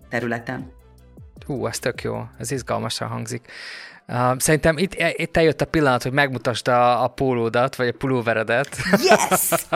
területen. 0.09 0.71
Hú, 1.45 1.67
ez 1.67 1.79
tök 1.79 2.01
jó, 2.01 2.23
ez 2.37 2.51
izgalmasan 2.51 3.07
hangzik. 3.07 3.51
Uh, 4.07 4.37
szerintem 4.37 4.77
itt, 4.77 4.93
itt 5.15 5.37
eljött 5.37 5.61
a 5.61 5.65
pillanat, 5.65 6.03
hogy 6.03 6.11
megmutasd 6.11 6.67
a, 6.67 7.03
a 7.03 7.07
pólódat, 7.07 7.75
vagy 7.75 7.87
a 7.87 7.97
pulóveredet. 7.97 8.77
Yes! 9.09 9.67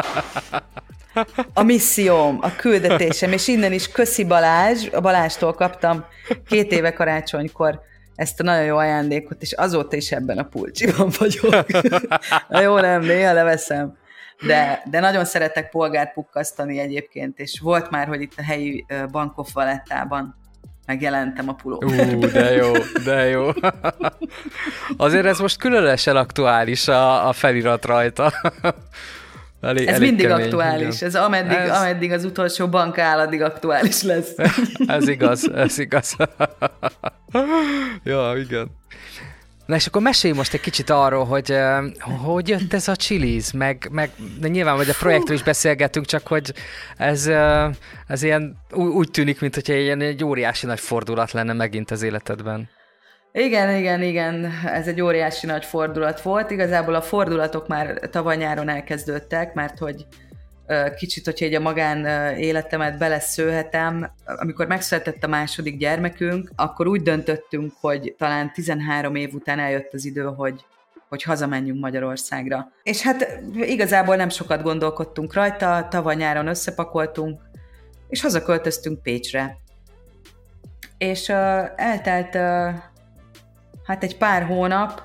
a 1.53 1.63
misszióm, 1.63 2.38
a 2.41 2.55
küldetésem, 2.55 3.32
és 3.32 3.48
innen 3.48 3.72
is 3.72 3.91
köszi 3.91 4.24
Balázs, 4.24 4.88
a 4.91 5.00
Balástól 5.00 5.53
kaptam 5.53 6.05
két 6.48 6.72
éve 6.72 6.93
karácsonykor 6.93 7.82
ezt 8.15 8.39
a 8.39 8.43
nagyon 8.43 8.63
jó 8.63 8.77
ajándékot, 8.77 9.41
és 9.41 9.51
azóta 9.51 9.96
is 9.96 10.12
ebben 10.12 10.38
a 10.38 10.43
pulcsiban 10.43 11.12
vagyok. 11.17 11.65
Na 12.48 12.62
jó, 12.62 12.79
nem, 12.79 13.01
néha 13.01 13.34
leveszem. 13.34 13.98
De, 14.48 14.84
de 14.90 15.00
nagyon 15.00 15.26
szeretek 15.26 15.70
polgárt 15.70 16.14
pukkasztani 16.14 16.80
egyébként, 16.80 17.40
és 17.40 17.60
volt 17.60 17.90
már, 17.90 18.08
hogy 18.08 18.22
itt 18.22 18.34
a 18.38 18.44
helyi 18.44 18.86
Bankoff 19.12 19.48
Valettában 19.54 20.36
megjelentem 20.86 21.50
a 21.50 21.54
puló. 21.54 21.84
Ú, 21.86 22.20
de 22.20 22.52
jó, 22.52 22.72
de 23.06 23.28
jó. 23.28 23.50
Azért 24.98 25.26
ez 25.26 25.40
most 25.40 25.58
különösen 25.58 26.16
aktuális 26.16 26.88
a, 26.88 27.28
a 27.28 27.34
felirat 27.34 27.86
rajta. 27.86 28.34
Elég, 29.64 29.88
ez 29.88 29.96
elég 29.96 30.08
mindig 30.08 30.28
kemény, 30.28 30.44
aktuális. 30.44 30.96
Igen. 30.96 31.08
Ez 31.08 31.16
ameddig, 31.16 31.58
ez... 31.58 31.78
ameddig 31.78 32.12
az 32.12 32.26
utolsó 32.26 32.68
bank 32.68 32.98
áll, 32.98 33.20
addig 33.20 33.42
aktuális 33.42 34.02
lesz. 34.02 34.36
ez 34.88 35.08
igaz, 35.08 35.52
ez 35.52 35.78
igaz. 35.78 36.16
ja, 38.04 38.34
igen. 38.38 38.72
Na 39.65 39.75
és 39.75 39.88
akkor 39.88 40.01
mesélj 40.01 40.34
most 40.34 40.53
egy 40.53 40.62
kicsit 40.62 40.89
arról, 40.89 41.25
hogy 41.25 41.58
hogy 42.25 42.50
jött 42.50 42.74
ez 42.74 42.88
a 42.88 42.93
Chili's, 42.96 43.58
meg, 43.58 43.88
meg 43.91 44.10
de 44.39 44.48
nyilván, 44.48 44.75
hogy 44.75 44.89
a 44.89 44.96
projektről 45.00 45.38
is 45.38 45.43
beszélgetünk, 45.43 46.05
csak 46.05 46.27
hogy 46.27 46.53
ez, 46.98 47.27
ez 48.08 48.24
ilyen 48.24 48.58
úgy 48.72 49.12
tűnik, 49.12 49.41
mint 49.41 49.55
hogyha 49.55 49.74
ilyen 49.74 50.01
egy 50.01 50.24
óriási 50.24 50.65
nagy 50.65 50.79
fordulat 50.79 51.32
lenne 51.32 51.53
megint 51.53 51.91
az 51.91 52.01
életedben. 52.01 52.70
Igen, 53.36 53.75
igen, 53.75 54.01
igen, 54.01 54.51
ez 54.65 54.88
egy 54.88 55.01
óriási 55.01 55.46
nagy 55.46 55.65
fordulat 55.65 56.22
volt. 56.22 56.51
Igazából 56.51 56.96
a 56.96 57.01
fordulatok 57.01 57.67
már 57.67 58.00
tavaly 58.12 58.38
nyáron 58.38 58.70
elkezdődtek, 58.70 59.53
mert 59.53 59.77
hogy 59.77 60.05
kicsit, 60.96 61.25
hogyha 61.25 61.46
egy 61.46 61.53
a 61.53 61.60
magán 61.60 62.05
életemet 62.38 62.98
beleszőhetem, 62.98 64.12
amikor 64.25 64.67
megszületett 64.67 65.24
a 65.24 65.27
második 65.27 65.77
gyermekünk, 65.77 66.51
akkor 66.55 66.88
úgy 66.88 67.01
döntöttünk, 67.01 67.74
hogy 67.79 68.15
talán 68.17 68.53
13 68.53 69.15
év 69.15 69.34
után 69.34 69.60
eljött 69.60 69.93
az 69.93 70.05
idő, 70.05 70.24
hogy 70.24 70.65
hogy 71.13 71.24
hazamenjünk 71.24 71.79
Magyarországra. 71.79 72.72
És 72.84 73.01
hát 73.01 73.41
igazából 73.53 74.15
nem 74.15 74.29
sokat 74.29 74.62
gondolkodtunk 74.62 75.34
rajta, 75.34 75.88
tavaly 75.89 76.15
nyáron 76.15 76.48
összepakoltunk, 76.48 77.41
és 78.10 78.22
hazaköltöztünk 78.22 79.01
Pécsre. 79.01 79.58
És 80.98 81.27
uh, 81.27 81.36
eltelt 81.75 82.36
uh, 82.36 82.82
hát 83.86 84.03
egy 84.03 84.17
pár 84.17 84.43
hónap, 84.43 85.01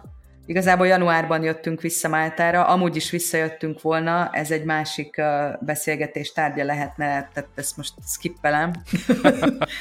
igazából 0.48 0.86
januárban 0.86 1.42
jöttünk 1.42 1.80
vissza 1.80 2.08
Máltára, 2.08 2.64
amúgy 2.66 2.96
is 2.96 3.10
visszajöttünk 3.10 3.82
volna, 3.82 4.30
ez 4.32 4.50
egy 4.50 4.64
másik 4.64 5.14
uh, 5.18 5.26
beszélgetés 5.60 6.32
tárgya 6.32 6.64
lehetne, 6.64 7.06
tehát 7.06 7.48
ezt 7.54 7.76
most 7.76 7.92
skippelem. 8.06 8.72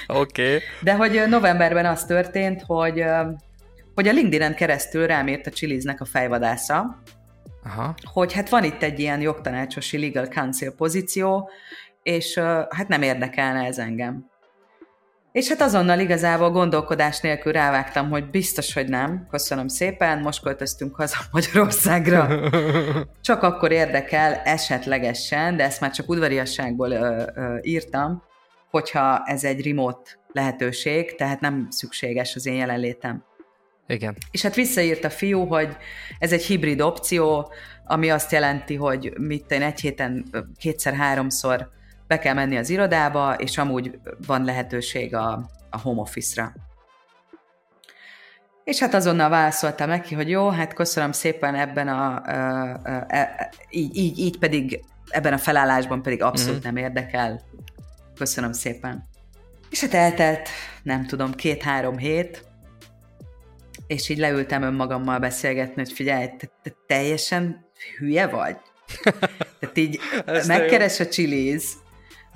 Oké. 0.08 0.56
okay. 0.56 0.60
De 0.82 0.94
hogy 0.94 1.24
novemberben 1.30 1.86
az 1.86 2.06
történt, 2.06 2.64
hogy, 2.66 3.04
hogy 3.96 4.08
a 4.08 4.12
LinkedIn-en 4.12 4.56
keresztül 4.56 5.08
rám 5.08 5.28
írt 5.28 5.48
a 5.48 5.52
Chiliznek 5.52 6.02
a 6.02 6.06
fejvadásza, 6.06 7.02
Aha. 7.64 7.96
hogy 8.04 8.34
hát 8.34 8.50
van 8.50 8.64
itt 8.64 8.84
egy 8.84 9.00
ilyen 9.00 9.22
jogtanácsosi 9.22 10.00
legal 10.00 10.28
counsel 10.28 10.72
pozíció, 10.72 11.50
és 12.04 12.38
hát 12.70 12.88
nem 12.88 13.02
érdekelne 13.02 13.66
ez 13.66 13.78
engem. 13.78 14.26
És 15.38 15.48
hát 15.48 15.62
azonnal 15.62 16.00
igazából 16.00 16.52
gondolkodás 16.52 17.20
nélkül 17.20 17.52
rávágtam, 17.52 18.10
hogy 18.10 18.30
biztos, 18.30 18.74
hogy 18.74 18.88
nem. 18.88 19.28
Köszönöm 19.32 19.68
szépen, 19.68 20.20
most 20.20 20.42
költöztünk 20.42 20.96
haza 20.96 21.18
Magyarországra. 21.32 22.50
Csak 23.22 23.44
akkor 23.44 23.72
érdekel 23.72 24.34
esetlegesen, 24.34 25.58
de 25.58 25.64
ezt 25.64 25.82
már 25.82 25.92
csak 25.92 26.10
udvariasságból 26.10 26.92
ö, 26.92 27.24
ö, 27.36 27.58
írtam, 27.62 28.24
hogyha 28.70 29.24
ez 29.26 29.44
egy 29.44 29.66
remote 29.66 30.12
lehetőség, 30.32 31.16
tehát 31.16 31.40
nem 31.40 31.68
szükséges 31.70 32.36
az 32.36 32.46
én 32.46 32.56
jelenlétem. 32.56 33.24
Igen. 33.88 34.16
És 34.32 34.42
hát 34.42 34.56
visszaírt 34.56 35.04
a 35.04 35.10
fiú, 35.10 35.46
hogy 35.46 35.78
ez 36.20 36.32
egy 36.32 36.44
hibrid 36.44 36.82
opció, 36.82 37.54
ami 37.86 38.10
azt 38.10 38.32
jelenti, 38.32 38.76
hogy 38.76 39.14
mit 39.18 39.52
én 39.52 39.62
egy 39.62 39.80
héten 39.80 40.26
kétszer-háromszor 40.60 41.76
be 42.08 42.20
kell 42.20 42.34
menni 42.34 42.58
az 42.58 42.70
irodába, 42.70 43.34
és 43.34 43.58
amúgy 43.58 44.00
van 44.26 44.44
lehetőség 44.44 45.16
a, 45.16 45.50
a 45.70 45.80
home 45.82 46.02
office-ra. 46.02 46.54
És 48.64 48.80
hát 48.80 48.94
azonnal 48.94 49.30
válaszoltam 49.30 49.90
neki, 49.90 50.16
hogy 50.16 50.30
jó, 50.30 50.50
hát 50.50 50.74
köszönöm 50.74 51.12
szépen 51.12 51.56
ebben 51.56 51.88
a, 51.88 52.22
a, 52.22 52.72
a 52.84 53.50
így, 53.70 53.98
így, 53.98 54.20
így 54.20 54.38
pedig 54.38 54.84
ebben 55.10 55.34
a 55.34 55.38
felállásban 55.38 56.02
pedig 56.02 56.22
abszolút 56.22 56.54
mm-hmm. 56.54 56.74
nem 56.74 56.84
érdekel. 56.84 57.42
Köszönöm 58.16 58.52
szépen. 58.52 59.08
És 59.70 59.82
hát 59.82 59.94
eltelt, 59.94 60.50
nem 60.84 61.06
tudom, 61.06 61.34
két-három 61.34 61.98
hét, 61.98 62.46
és 63.88 64.10
így 64.10 64.18
leültem 64.18 64.62
önmagammal 64.62 65.20
beszélgetni, 65.20 65.82
hogy 65.84 65.92
figyelj, 65.92 66.28
te, 66.38 66.48
te 66.64 66.72
teljesen 66.88 67.66
hülye 67.98 68.28
vagy? 68.28 68.58
Tehát 69.60 69.78
így 69.78 70.00
megkeres 70.48 71.00
a 71.00 71.06
Chili's, 71.06 71.64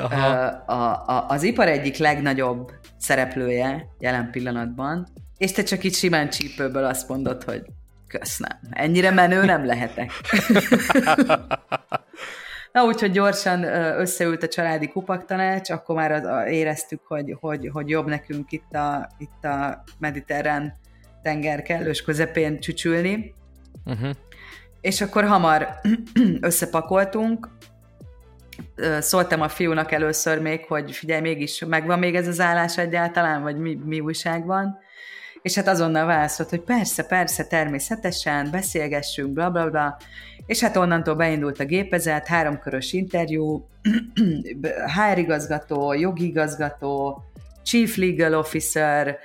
Aha. 0.01 0.45
A, 0.65 1.05
a, 1.07 1.25
az 1.27 1.43
ipar 1.43 1.67
egyik 1.67 1.97
legnagyobb 1.97 2.71
szereplője 2.97 3.87
jelen 3.99 4.31
pillanatban, 4.31 5.07
és 5.37 5.51
te 5.51 5.63
csak 5.63 5.83
így 5.83 5.93
simán 5.93 6.29
csípőből 6.29 6.85
azt 6.85 7.09
mondod, 7.09 7.43
hogy 7.43 7.65
köszönöm, 8.07 8.57
ennyire 8.69 9.11
menő 9.11 9.45
nem 9.45 9.65
lehetek. 9.65 10.11
Na 12.71 12.83
úgyhogy 12.83 13.11
gyorsan 13.11 13.63
összeült 13.99 14.43
a 14.43 14.47
családi 14.47 14.87
kupaktanács, 14.87 15.69
akkor 15.69 15.95
már 15.95 16.23
éreztük, 16.47 17.01
hogy, 17.07 17.37
hogy, 17.39 17.69
hogy 17.73 17.89
jobb 17.89 18.07
nekünk 18.07 18.51
itt 18.51 18.73
a, 18.73 19.09
itt 19.17 19.43
a 19.45 19.83
mediterrán 19.99 20.73
tenger 21.21 21.61
kellős 21.61 22.01
közepén 22.01 22.59
csücsülni. 22.59 23.33
Uh-huh. 23.85 24.09
És 24.81 25.01
akkor 25.01 25.23
hamar 25.23 25.67
összepakoltunk, 26.41 27.49
szóltam 28.99 29.41
a 29.41 29.47
fiúnak 29.47 29.91
először 29.91 30.39
még, 30.41 30.65
hogy 30.65 30.91
figyelj, 30.91 31.21
mégis 31.21 31.63
megvan 31.67 31.99
még 31.99 32.15
ez 32.15 32.27
az 32.27 32.39
állás 32.39 32.77
egyáltalán, 32.77 33.41
vagy 33.41 33.57
mi, 33.57 33.77
mi 33.85 33.99
újság 33.99 34.45
van. 34.45 34.77
És 35.41 35.55
hát 35.55 35.67
azonnal 35.67 36.05
válaszolt, 36.05 36.49
hogy 36.49 36.61
persze, 36.61 37.03
persze, 37.03 37.43
természetesen, 37.43 38.51
beszélgessünk, 38.51 39.29
bla 39.29 39.49
bla 39.49 39.69
bla. 39.69 39.97
És 40.45 40.59
hát 40.59 40.77
onnantól 40.77 41.15
beindult 41.15 41.59
a 41.59 41.65
gépezet, 41.65 42.27
háromkörös 42.27 42.93
interjú, 42.93 43.67
HR 44.95 45.17
igazgató, 45.17 45.93
jogi 45.93 46.25
igazgató, 46.25 47.23
chief 47.63 47.95
legal 47.95 48.33
officer, 48.33 49.17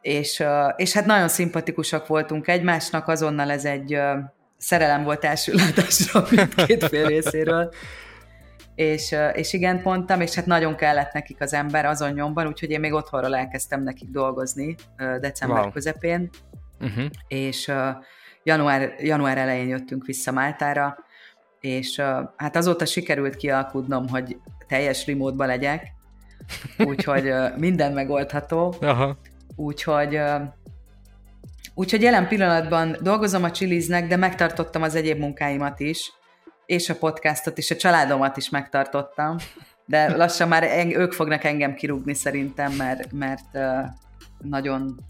és, 0.00 0.44
és 0.76 0.92
hát 0.92 1.06
nagyon 1.06 1.28
szimpatikusak 1.28 2.06
voltunk 2.06 2.48
egymásnak, 2.48 3.08
azonnal 3.08 3.50
ez 3.50 3.64
egy 3.64 3.98
szerelem 4.56 5.04
volt 5.04 5.24
első 5.24 5.52
látásra 5.52 6.22
két 6.66 6.84
fél 6.84 7.06
részéről 7.06 7.72
és, 8.74 9.14
és 9.32 9.52
igen, 9.52 9.80
mondtam, 9.84 10.20
és 10.20 10.34
hát 10.34 10.46
nagyon 10.46 10.76
kellett 10.76 11.12
nekik 11.12 11.40
az 11.40 11.52
ember 11.52 11.84
azon 11.84 12.12
nyomban, 12.12 12.46
úgyhogy 12.46 12.70
én 12.70 12.80
még 12.80 12.92
otthonról 12.92 13.36
elkezdtem 13.36 13.82
nekik 13.82 14.10
dolgozni 14.10 14.74
december 15.20 15.60
wow. 15.60 15.70
közepén, 15.70 16.30
uh-huh. 16.80 17.04
és 17.28 17.72
január, 18.42 18.94
január 18.98 19.38
elején 19.38 19.68
jöttünk 19.68 20.06
vissza 20.06 20.32
Máltára, 20.32 20.96
és 21.60 22.02
hát 22.36 22.56
azóta 22.56 22.84
sikerült 22.84 23.36
kialkudnom, 23.36 24.08
hogy 24.08 24.36
teljes 24.68 25.06
remote 25.06 25.46
legyek, 25.46 25.86
úgyhogy 26.88 27.32
minden 27.56 27.92
megoldható. 27.92 28.74
Aha. 28.80 29.16
Úgyhogy 29.56 30.20
Úgyhogy 31.74 32.02
jelen 32.02 32.28
pillanatban 32.28 32.96
dolgozom 33.00 33.44
a 33.44 33.50
Chiliznek, 33.50 34.06
de 34.06 34.16
megtartottam 34.16 34.82
az 34.82 34.94
egyéb 34.94 35.18
munkáimat 35.18 35.80
is, 35.80 36.12
és 36.66 36.88
a 36.88 36.94
podcastot, 36.94 37.58
és 37.58 37.70
a 37.70 37.76
családomat 37.76 38.36
is 38.36 38.48
megtartottam, 38.48 39.36
de 39.86 40.16
lassan 40.16 40.48
már 40.48 40.62
en, 40.62 40.98
ők 40.98 41.12
fognak 41.12 41.44
engem 41.44 41.74
kirúgni 41.74 42.14
szerintem, 42.14 42.72
mert, 42.72 43.12
mert 43.12 43.48
uh, 43.52 43.62
nagyon 44.38 45.00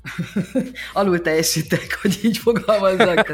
alul 0.93 1.21
teljesítek, 1.21 1.99
hogy 2.03 2.21
így 2.23 2.39
fogalmazzak. 2.39 3.33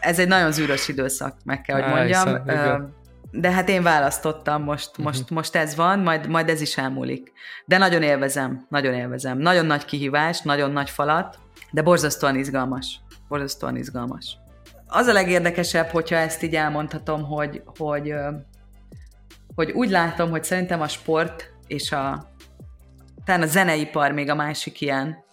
ez 0.00 0.18
egy 0.18 0.28
nagyon 0.28 0.52
zűrös 0.52 0.88
időszak, 0.88 1.36
meg 1.44 1.60
kell, 1.60 1.82
hogy 1.82 1.92
mondjam. 1.92 3.02
De 3.30 3.50
hát 3.50 3.68
én 3.68 3.82
választottam, 3.82 4.62
most, 4.62 4.88
uh-huh. 4.88 5.04
most, 5.04 5.30
most 5.30 5.56
ez 5.56 5.74
van, 5.74 5.98
majd, 5.98 6.28
majd 6.28 6.48
ez 6.48 6.60
is 6.60 6.76
elmúlik. 6.76 7.32
De 7.64 7.78
nagyon 7.78 8.02
élvezem, 8.02 8.66
nagyon 8.68 8.94
élvezem. 8.94 9.38
Nagyon 9.38 9.66
nagy 9.66 9.84
kihívás, 9.84 10.40
nagyon 10.40 10.70
nagy 10.70 10.90
falat, 10.90 11.38
de 11.70 11.82
borzasztóan 11.82 12.36
izgalmas. 12.36 13.00
Borzasztóan 13.28 13.76
izgalmas 13.76 14.38
az 14.86 15.06
a 15.06 15.12
legérdekesebb, 15.12 15.88
hogyha 15.88 16.16
ezt 16.16 16.42
így 16.42 16.54
elmondhatom, 16.54 17.24
hogy, 17.24 17.62
hogy, 17.78 18.14
hogy 19.54 19.70
úgy 19.70 19.90
látom, 19.90 20.30
hogy 20.30 20.44
szerintem 20.44 20.80
a 20.80 20.88
sport 20.88 21.52
és 21.66 21.92
a, 21.92 22.30
talán 23.24 23.42
a 23.42 23.46
zeneipar 23.46 24.12
még 24.12 24.30
a 24.30 24.34
másik 24.34 24.80
ilyen, 24.80 25.24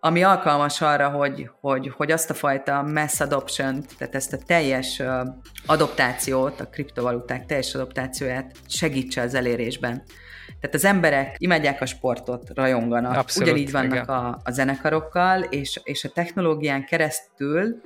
ami 0.00 0.22
alkalmas 0.22 0.80
arra, 0.80 1.08
hogy, 1.08 1.50
hogy, 1.60 1.92
hogy 1.96 2.10
azt 2.10 2.30
a 2.30 2.34
fajta 2.34 2.82
mass 2.82 3.20
adoption 3.20 3.84
tehát 3.98 4.14
ezt 4.14 4.32
a 4.32 4.38
teljes 4.46 5.02
adoptációt, 5.66 6.60
a 6.60 6.66
kriptovaluták 6.66 7.46
teljes 7.46 7.74
adoptációját 7.74 8.56
segítse 8.66 9.22
az 9.22 9.34
elérésben. 9.34 10.02
Tehát 10.60 10.74
az 10.74 10.84
emberek 10.84 11.34
imádják 11.38 11.80
a 11.80 11.86
sportot, 11.86 12.50
rajonganak, 12.54 13.16
Abszolút, 13.16 13.48
ugyanígy 13.48 13.70
vannak 13.70 14.08
a, 14.08 14.40
a 14.44 14.50
zenekarokkal, 14.50 15.42
és, 15.42 15.80
és 15.84 16.04
a 16.04 16.08
technológián 16.08 16.84
keresztül 16.84 17.80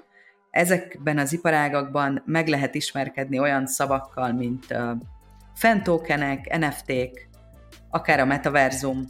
ezekben 0.55 1.19
az 1.19 1.33
iparágakban 1.33 2.23
meg 2.27 2.49
lehet 2.49 2.75
ismerkedni 2.75 3.39
olyan 3.39 3.67
szavakkal, 3.67 4.33
mint 4.33 4.67
fentókenek, 5.55 6.59
NFT-k, 6.59 7.29
akár 7.91 8.21
a 8.21 8.25
metaverzum, 8.25 9.07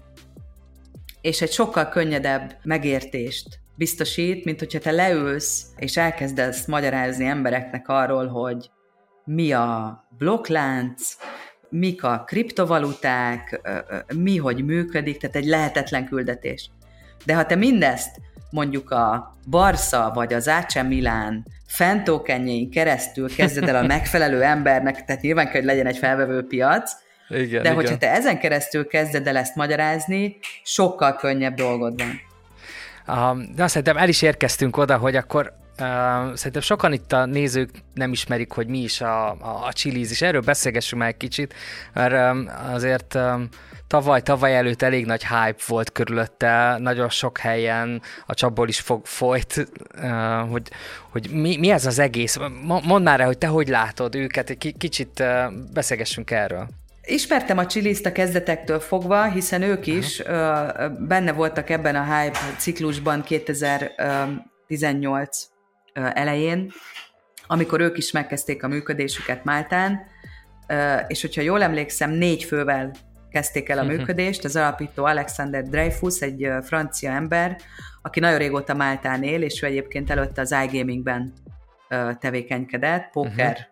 és 1.21 1.43
egy 1.43 1.53
sokkal 1.53 1.89
könnyedebb 1.89 2.57
megértést 2.63 3.61
biztosít, 3.77 4.45
mint 4.45 4.59
hogyha 4.59 4.79
te 4.79 4.91
leülsz, 4.91 5.67
és 5.77 5.97
elkezdesz 5.97 6.67
magyarázni 6.67 7.27
embereknek 7.27 7.89
arról, 7.89 8.27
hogy 8.27 8.71
mi 9.25 9.53
a 9.53 9.99
blokklánc, 10.19 11.17
mik 11.69 12.05
a 12.05 12.25
kriptovaluták, 12.27 13.61
mi 14.15 14.37
hogy 14.37 14.65
működik, 14.65 15.19
tehát 15.19 15.37
egy 15.37 15.47
lehetetlen 15.47 16.07
küldetés. 16.07 16.71
De 17.25 17.35
ha 17.35 17.47
te 17.47 17.55
mindezt 17.55 18.21
mondjuk 18.55 18.91
a 18.91 19.37
Barca 19.51 20.11
vagy 20.15 20.33
az 20.33 20.49
AC 20.49 20.75
Milán 20.75 21.47
fentókenjein 21.67 22.71
keresztül 22.71 23.35
kezded 23.35 23.69
el 23.69 23.77
a 23.77 23.87
megfelelő 23.97 24.43
embernek, 24.43 25.05
tehát 25.05 25.23
nyilván 25.23 25.45
kell, 25.45 25.55
hogy 25.55 25.65
legyen 25.65 25.87
egy 25.87 25.97
felvevő 25.97 26.47
piac, 26.47 26.93
igen, 27.29 27.49
de 27.49 27.59
igen. 27.59 27.75
hogyha 27.75 27.99
te 27.99 28.11
ezen 28.11 28.39
keresztül 28.39 28.87
kezded 28.87 29.27
el 29.27 29.37
ezt 29.37 29.55
magyarázni, 29.55 30.37
sokkal 30.63 31.17
könnyebb 31.17 31.55
dolgod 31.55 32.03
van. 32.03 32.21
Um, 33.17 33.55
de 33.55 33.63
azt 33.63 33.73
szerintem 33.73 33.97
el 33.97 34.09
is 34.09 34.23
érkeztünk 34.23 34.77
oda, 34.77 34.97
hogy 34.97 35.17
akkor 35.17 35.53
uh, 35.81 36.35
szerintem 36.35 36.63
sokan 36.63 36.93
itt 36.93 37.13
a 37.13 37.27
nézők 37.27 37.71
nem 37.95 38.13
ismerik, 38.13 38.53
hogy 38.53 38.67
mi 38.67 38.79
is 38.79 39.01
a, 39.01 39.31
a, 39.31 39.67
a 39.67 39.73
chiliz, 39.73 40.11
és 40.11 40.23
erről 40.23 40.41
beszélgessünk 40.41 41.03
már 41.03 41.11
egy 41.11 41.17
kicsit, 41.17 41.55
mert 41.93 42.35
um, 42.35 42.51
azért 42.73 43.15
um, 43.15 43.49
tavaly, 43.87 44.23
tavaly 44.23 44.57
előtt 44.57 44.83
elég 44.83 45.07
nagy 45.07 45.27
hype 45.27 45.63
volt 45.67 45.93
körülötte, 45.93 46.77
nagyon 46.79 47.09
sok 47.09 47.39
helyen 47.39 48.03
a 48.27 48.35
csapból 48.35 48.69
is 48.69 48.81
fog, 48.81 49.07
folyt, 49.07 49.69
uh, 50.03 50.51
hogy, 50.51 50.71
hogy 51.11 51.31
mi, 51.31 51.57
mi 51.57 51.71
ez 51.71 51.87
az 51.87 51.99
egész. 51.99 52.37
Mondd 52.63 53.03
már 53.03 53.21
el, 53.21 53.27
hogy 53.27 53.39
te 53.39 53.47
hogy 53.47 53.69
látod 53.69 54.15
őket, 54.15 54.51
egy 54.51 54.75
kicsit 54.79 55.21
uh, 55.21 55.53
beszélgessünk 55.73 56.31
erről. 56.31 56.69
Ismertem 57.07 57.59
a 57.59 57.67
Chilizt 57.67 58.07
a 58.07 58.13
kezdetektől 58.13 58.81
fogva, 58.81 59.25
hiszen 59.25 59.63
ők 59.63 59.87
is 59.87 60.19
uh, 60.19 60.27
benne 60.99 61.33
voltak 61.33 61.71
ebben 61.71 61.97
a 61.97 62.15
hype 62.15 62.39
ciklusban 62.59 63.23
2018 63.23 65.47
uh, 65.49 65.54
elején, 65.95 66.73
amikor 67.47 67.81
ők 67.81 67.99
is 67.99 68.11
megkezdték 68.11 68.63
a 68.63 68.69
működésüket 68.69 69.45
Máltán, 69.45 70.07
és 71.07 71.21
hogyha 71.21 71.43
jól 71.43 71.63
emlékszem, 71.63 72.11
négy 72.11 72.45
fővel 72.45 72.91
kezdték 73.31 73.69
el 73.69 73.79
a 73.79 73.85
mhm. 73.85 73.95
működést. 73.95 74.45
Az 74.45 74.57
alapító 74.57 75.05
Alexander 75.05 75.63
Dreyfus, 75.63 76.21
egy 76.21 76.49
francia 76.63 77.11
ember, 77.11 77.57
aki 78.03 78.21
nagyon 78.21 78.39
régóta 78.39 78.75
Máltán 78.75 79.23
él, 79.23 79.43
és 79.43 79.63
ő 79.63 79.67
egyébként 79.67 80.11
előtte 80.11 80.41
az 80.41 80.55
iGamingben 80.65 81.33
tevékenykedett, 82.19 83.11
poker 83.11 83.69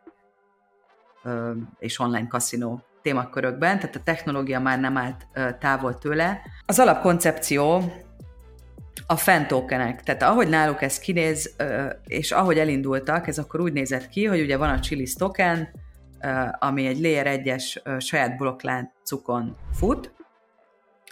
uh-huh. 1.24 1.56
és 1.78 1.98
online 1.98 2.26
kaszinó 2.26 2.85
témakörökben, 3.02 3.78
tehát 3.78 3.96
a 3.96 4.02
technológia 4.04 4.61
már 4.61 4.80
nem 4.80 4.96
állt 4.96 5.26
távol 5.58 5.98
tőle. 5.98 6.40
Az 6.66 6.78
alapkoncepció 6.78 7.92
a 9.07 9.16
fentokenek, 9.16 10.02
tehát 10.02 10.22
ahogy 10.22 10.48
náluk 10.48 10.83
ez 10.83 10.98
kinéz, 10.98 11.57
és 12.07 12.33
ahogy 12.33 12.59
elindultak, 12.59 13.26
ez 13.26 13.38
akkor 13.38 13.61
úgy 13.61 13.72
nézett 13.72 14.09
ki, 14.09 14.24
hogy 14.24 14.40
ugye 14.40 14.57
van 14.57 14.70
a 14.70 14.78
Chili's 14.78 15.16
token, 15.16 15.68
ami 16.59 16.87
egy 16.87 17.00
Layer 17.00 17.40
1-es 17.44 18.00
saját 18.00 18.37
blokkláncukon 18.37 19.57
fut, 19.72 20.14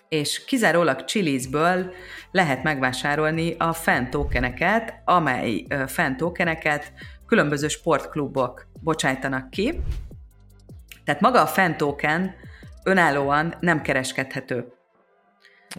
és 0.09 0.45
kizárólag 0.45 1.05
Chili'sből 1.07 1.93
lehet 2.31 2.63
megvásárolni 2.63 3.55
a 3.59 3.73
fan 3.73 4.11
tokeneket, 4.11 5.01
amely 5.05 5.67
fan 5.87 6.17
tokeneket 6.17 6.93
különböző 7.27 7.69
sportklubok 7.69 8.67
bocsájtanak 8.81 9.51
ki. 9.51 9.81
Tehát 11.05 11.21
maga 11.21 11.43
a 11.43 11.47
fan 11.47 11.77
token 11.77 12.35
önállóan 12.85 13.55
nem 13.61 13.83
kereskedhető. 13.83 14.73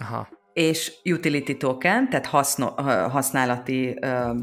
Aha. 0.02 0.28
És 0.54 0.94
utility 1.06 1.58
token, 1.58 2.10
tehát 2.10 2.26
haszno, 2.26 2.70
használati 3.10 3.98
uh, 4.02 4.38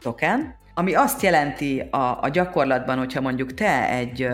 token, 0.00 0.54
ami 0.74 0.94
azt 0.94 1.22
jelenti 1.22 1.80
a, 1.80 2.22
a 2.22 2.28
gyakorlatban, 2.28 2.98
hogyha 2.98 3.20
mondjuk 3.20 3.54
te 3.54 3.88
egy, 3.88 4.28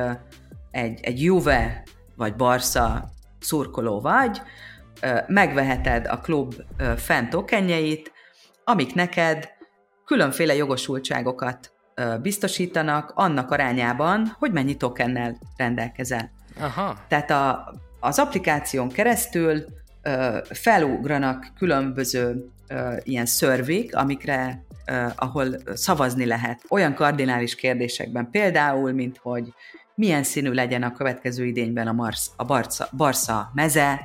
egy, 0.71 1.01
egy 1.03 1.23
Juve 1.23 1.83
vagy 2.17 2.37
Barca 2.37 3.11
szurkoló 3.41 4.01
vagy, 4.01 4.41
megveheted 5.27 6.07
a 6.07 6.19
klub 6.19 6.55
fan 6.97 7.31
tokenjeit, 7.31 8.13
amik 8.65 8.95
neked 8.95 9.49
különféle 10.05 10.55
jogosultságokat 10.55 11.73
biztosítanak 12.23 13.13
annak 13.15 13.51
arányában, 13.51 14.37
hogy 14.39 14.53
mennyi 14.53 14.77
tokennel 14.77 15.39
rendelkezel. 15.57 16.31
Aha. 16.61 16.97
Tehát 17.09 17.31
a, 17.31 17.75
az 18.01 18.19
applikáción 18.19 18.89
keresztül 18.89 19.51
ö, 19.55 19.61
felugranak 20.51 21.53
különböző 21.59 22.49
ilyen 23.03 23.27
szörvik, 23.27 23.97
amikre, 23.97 24.65
ahol 25.17 25.47
szavazni 25.75 26.27
lehet. 26.27 26.63
Olyan 26.69 26.95
kardinális 26.95 27.55
kérdésekben, 27.55 28.31
például, 28.31 28.93
mint 28.93 29.19
hogy 29.23 29.53
milyen 29.95 30.23
színű 30.23 30.51
legyen 30.51 30.83
a 30.83 30.93
következő 30.93 31.45
idényben 31.45 31.87
a, 31.87 31.93
Mars, 31.93 32.31
a 32.37 32.45
Barca, 32.45 32.89
Barca 32.97 33.51
meze, 33.55 34.01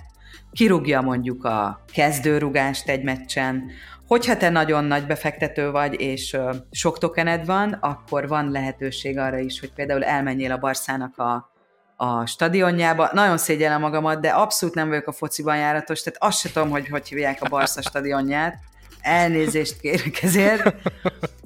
kirúgja 0.52 1.02
mondjuk 1.02 1.44
a 1.44 1.84
kezdőrugást 1.94 2.90
egy 2.90 3.04
meccsen, 3.04 3.72
Hogyha 4.08 4.38
te 4.38 4.50
nagyon 4.50 4.84
nagy 4.84 5.06
befektető 5.06 5.72
vagy, 5.72 6.02
és 6.02 6.38
sok 6.72 6.98
tokened 6.98 7.46
van, 7.46 7.74
akkor 7.74 8.28
van 8.28 8.52
lehetőség 8.52 9.18
arra 9.18 9.38
is, 9.40 9.60
hogy 9.60 9.74
például 9.74 10.04
elmenjél 10.04 10.52
a 10.52 10.58
Barszának 10.58 11.18
a, 11.18 11.52
a 11.98 12.26
stadionjába. 12.26 13.10
Nagyon 13.14 13.38
szégyellem 13.38 13.82
magamat, 13.82 14.22
de 14.22 14.30
abszolút 14.30 14.76
nem 14.76 14.88
vagyok 14.88 15.08
a 15.08 15.12
fociban 15.12 15.58
járatos, 15.58 16.02
tehát 16.02 16.24
azt 16.24 16.40
sem 16.40 16.52
tudom, 16.52 16.70
hogy 16.70 16.88
hogy 16.88 17.08
hívják 17.08 17.42
a 17.42 17.50
Barca 17.50 17.82
stadionját. 17.82 18.60
Elnézést 19.02 19.80
kérek 19.80 20.24
ezért. 20.24 20.76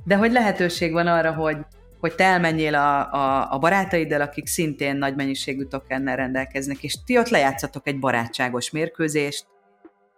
De 0.03 0.15
hogy 0.15 0.31
lehetőség 0.31 0.91
van 0.91 1.07
arra, 1.07 1.33
hogy, 1.33 1.57
hogy 1.99 2.15
te 2.15 2.23
elmenjél 2.23 2.75
a, 2.75 3.13
a, 3.13 3.53
a 3.53 3.57
barátaiddal, 3.57 4.21
akik 4.21 4.47
szintén 4.47 4.95
nagy 4.95 5.15
mennyiségű 5.15 5.63
tokennel 5.63 6.15
rendelkeznek, 6.15 6.83
és 6.83 6.97
ti 7.05 7.17
ott 7.17 7.29
lejátszatok 7.29 7.87
egy 7.87 7.99
barátságos 7.99 8.71
mérkőzést. 8.71 9.45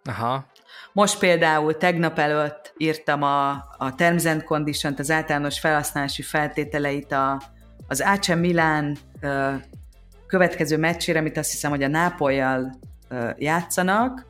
Aha. 0.04 0.46
Most 0.94 1.20
például 1.20 1.78
tegnap 1.78 2.20
előtt 2.20 2.74
írtam 2.78 3.24
a, 3.24 3.50
a 3.78 3.96
Terms 3.96 4.26
and 4.26 4.44
Condition-t, 4.44 5.00
az 5.00 5.12
általános 5.12 5.60
felhasználási 5.60 6.22
feltételeit 6.22 7.12
a, 7.12 7.42
az 7.88 8.02
AC 8.02 8.28
Milán 8.28 8.98
következő 10.34 10.78
meccsére, 10.78 11.20
amit 11.20 11.38
azt 11.38 11.52
hiszem, 11.52 11.72
hogy 11.72 11.84
a 11.84 11.88
Nápolyjal 11.88 12.80
játszanak, 13.38 14.26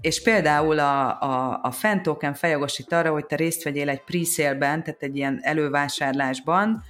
és 0.00 0.22
például 0.22 0.78
a, 0.78 1.20
a, 1.20 1.60
a 1.62 1.70
fan 1.70 2.02
token 2.02 2.34
feljogosít 2.34 2.92
arra, 2.92 3.10
hogy 3.10 3.26
te 3.26 3.36
részt 3.36 3.62
vegyél 3.62 3.88
egy 3.88 4.02
pre-sale-ben, 4.02 4.84
tehát 4.84 5.02
egy 5.02 5.16
ilyen 5.16 5.38
elővásárlásban 5.42 6.82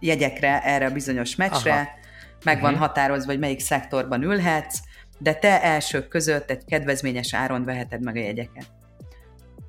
jegyekre 0.00 0.62
erre 0.62 0.86
a 0.86 0.90
bizonyos 0.90 1.36
meccsre, 1.36 1.72
Aha. 1.72 1.88
meg 2.44 2.60
van 2.60 2.72
uh-huh. 2.72 2.86
határozva, 2.86 3.30
hogy 3.30 3.40
melyik 3.40 3.60
szektorban 3.60 4.22
ülhetsz, 4.22 4.78
de 5.18 5.34
te 5.34 5.62
elsők 5.62 6.08
között 6.08 6.50
egy 6.50 6.64
kedvezményes 6.64 7.34
áron 7.34 7.64
veheted 7.64 8.02
meg 8.02 8.16
a 8.16 8.20
jegyeket. 8.20 8.66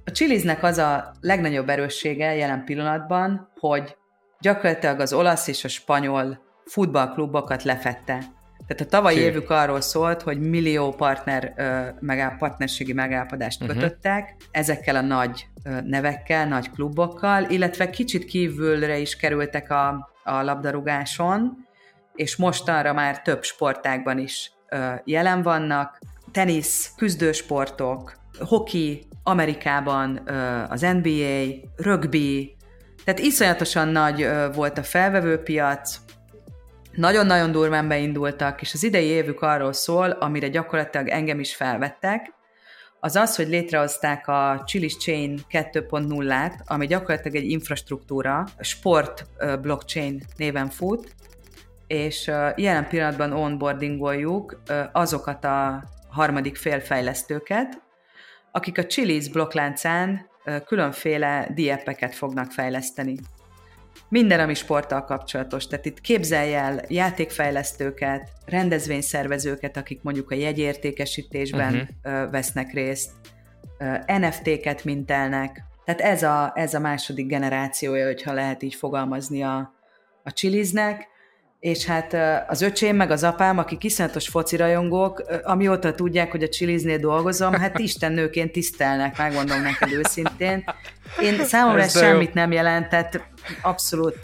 A 0.06 0.12
Chiliznek 0.12 0.64
az 0.64 0.78
a 0.78 1.12
legnagyobb 1.22 1.70
erőssége 1.70 2.36
jelen 2.36 2.64
pillanatban, 2.64 3.52
hogy 3.60 3.98
gyakorlatilag 4.40 5.00
az 5.00 5.14
olasz 5.14 5.48
és 5.48 5.64
a 5.64 5.68
spanyol 5.68 6.46
futballklubokat 6.68 7.64
lefette. 7.64 8.36
Tehát 8.68 8.84
a 8.84 8.90
tavalyi 8.90 9.18
évük 9.18 9.50
arról 9.50 9.82
szólt, 9.82 10.22
hogy 10.22 10.40
millió 10.40 10.92
partner, 10.92 11.54
megáll, 12.00 12.38
partnerségi 12.38 12.94
megállapodást 12.94 13.62
uh-huh. 13.62 13.80
kötöttek 13.80 14.36
ezekkel 14.52 14.96
a 14.96 15.02
nagy 15.02 15.48
nevekkel, 15.84 16.48
nagy 16.48 16.72
klubokkal, 16.72 17.44
illetve 17.44 17.90
kicsit 17.90 18.26
kívülre 18.26 18.98
is 18.98 19.16
kerültek 19.16 19.72
a, 19.72 20.10
a 20.24 20.42
labdarúgáson, 20.42 21.66
és 22.16 22.36
mostanra 22.36 22.94
már 22.94 23.22
több 23.22 23.44
sportágban 23.44 24.18
is 24.18 24.52
jelen 25.04 25.42
vannak. 25.42 26.00
Tenisz, 26.32 26.94
küzdősportok, 26.98 28.14
hoki, 28.40 29.08
Amerikában 29.24 30.30
az 30.70 30.82
NBA, 30.82 31.46
rugby, 31.76 32.56
tehát 33.04 33.20
iszonyatosan 33.20 33.88
nagy 33.88 34.30
volt 34.54 34.78
a 34.78 34.84
felvevőpiac, 34.84 36.00
nagyon-nagyon 36.98 37.52
durván 37.52 37.88
beindultak, 37.88 38.62
és 38.62 38.74
az 38.74 38.84
idei 38.84 39.06
évük 39.06 39.42
arról 39.42 39.74
szól, 39.74 40.10
amire 40.10 40.48
gyakorlatilag 40.48 41.08
engem 41.08 41.40
is 41.40 41.56
felvettek, 41.56 42.36
az 43.00 43.16
az, 43.16 43.36
hogy 43.36 43.48
létrehozták 43.48 44.28
a 44.28 44.64
Chilis 44.66 44.98
Chain 44.98 45.40
2.0-át, 45.50 46.62
ami 46.66 46.88
gyakorlatilag 46.88 47.36
egy 47.36 47.50
infrastruktúra, 47.50 48.46
sport 48.60 49.26
blockchain 49.62 50.22
néven 50.36 50.70
fut, 50.70 51.16
és 51.88 52.28
jelen 52.56 52.88
pillanatban 52.88 53.32
onboardingoljuk 53.32 54.62
azokat 54.92 55.44
a 55.46 55.84
harmadik 56.10 56.56
félfejlesztőket, 56.56 57.82
akik 58.52 58.78
a 58.78 58.84
Chili's 58.84 59.30
blokkláncán 59.32 60.30
különféle 60.66 61.48
diepeket 61.54 62.16
fognak 62.16 62.52
fejleszteni. 62.52 63.18
Minden, 64.10 64.40
ami 64.40 64.54
sporttal 64.54 65.04
kapcsolatos. 65.04 65.68
Tehát 65.68 65.86
itt 65.86 66.02
képzelj 66.02 66.56
el 66.56 66.82
játékfejlesztőket, 66.88 68.32
rendezvényszervezőket, 68.46 69.78
akik 69.78 70.02
mondjuk 70.02 70.32
a 70.32 70.36
jegyértékesítésben 70.36 71.98
uh-huh. 72.04 72.32
vesznek 72.32 72.74
részt, 72.74 73.12
NFT-ket 74.06 74.84
mintelnek. 74.84 75.64
Tehát 75.86 76.02
ez 76.02 76.24
a, 76.24 76.52
ez 76.56 76.74
a 76.74 76.80
második 76.80 77.28
generációja, 77.28 78.06
hogyha 78.06 78.34
lehet 78.34 78.64
így 78.64 78.76
fogalmazni 78.76 79.44
a, 79.44 79.74
a 80.24 80.32
Chiliznek 80.32 81.08
és 81.60 81.86
hát 81.86 82.16
az 82.50 82.62
öcsém 82.62 82.96
meg 82.96 83.12
az 83.12 83.24
apám, 83.24 83.58
akik 83.58 83.84
iszonyatos 83.84 84.28
focirajongók, 84.28 85.24
amióta 85.44 85.94
tudják, 85.94 86.32
hogy 86.32 86.44
a 86.44 86.50
Chiliznél 86.50 86.98
dolgozom, 86.98 87.54
hát 87.54 87.80
Isten 87.90 88.12
nőként 88.12 88.52
tisztelnek, 88.52 89.18
megmondom 89.18 89.62
neked 89.62 89.92
őszintén. 89.92 90.64
Én 91.22 91.46
számomra 91.46 91.82
ez 91.82 91.98
semmit 91.98 92.34
nem 92.34 92.52
jelentett, 92.52 93.22
abszolút. 93.62 94.18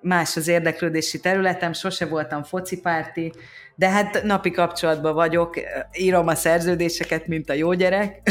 Más 0.00 0.36
az 0.36 0.48
érdeklődési 0.48 1.20
területem, 1.20 1.72
sose 1.72 2.06
voltam 2.06 2.42
focipárti, 2.42 3.32
de 3.74 3.88
hát 3.88 4.22
napi 4.22 4.50
kapcsolatban 4.50 5.14
vagyok, 5.14 5.56
írom 5.92 6.26
a 6.26 6.34
szerződéseket, 6.34 7.26
mint 7.26 7.50
a 7.50 7.52
jó 7.52 7.72
gyerek, 7.72 8.30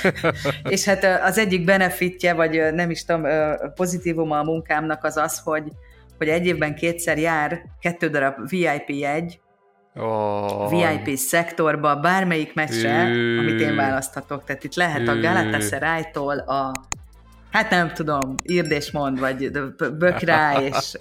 és 0.68 0.84
hát 0.84 1.04
az 1.22 1.38
egyik 1.38 1.64
benefitje, 1.64 2.32
vagy 2.32 2.74
nem 2.74 2.90
is 2.90 3.04
tudom, 3.04 3.26
pozitívuma 3.74 4.38
a 4.38 4.44
munkámnak 4.44 5.04
az 5.04 5.16
az, 5.16 5.40
hogy 5.44 5.62
hogy 6.18 6.28
egy 6.28 6.46
évben 6.46 6.74
kétszer 6.74 7.18
jár 7.18 7.62
kettő 7.80 8.08
darab 8.08 8.48
VIP 8.48 8.88
jegy, 8.88 9.40
Oh. 10.00 10.70
VIP 10.70 11.16
szektorba, 11.16 11.96
bármelyik 11.96 12.54
meccsre, 12.54 13.02
amit 13.38 13.60
én 13.60 13.76
választhatok. 13.76 14.44
Tehát 14.44 14.64
itt 14.64 14.74
lehet 14.74 15.08
a 15.08 15.20
Galatasaray-tól 15.20 16.38
a 16.38 16.72
hát 17.50 17.70
nem 17.70 17.92
tudom, 17.92 18.34
írd 18.42 18.70
és 18.70 18.90
mond, 18.90 19.18
vagy 19.18 19.50
bök 19.98 20.20
rá, 20.20 20.60
és 20.60 20.96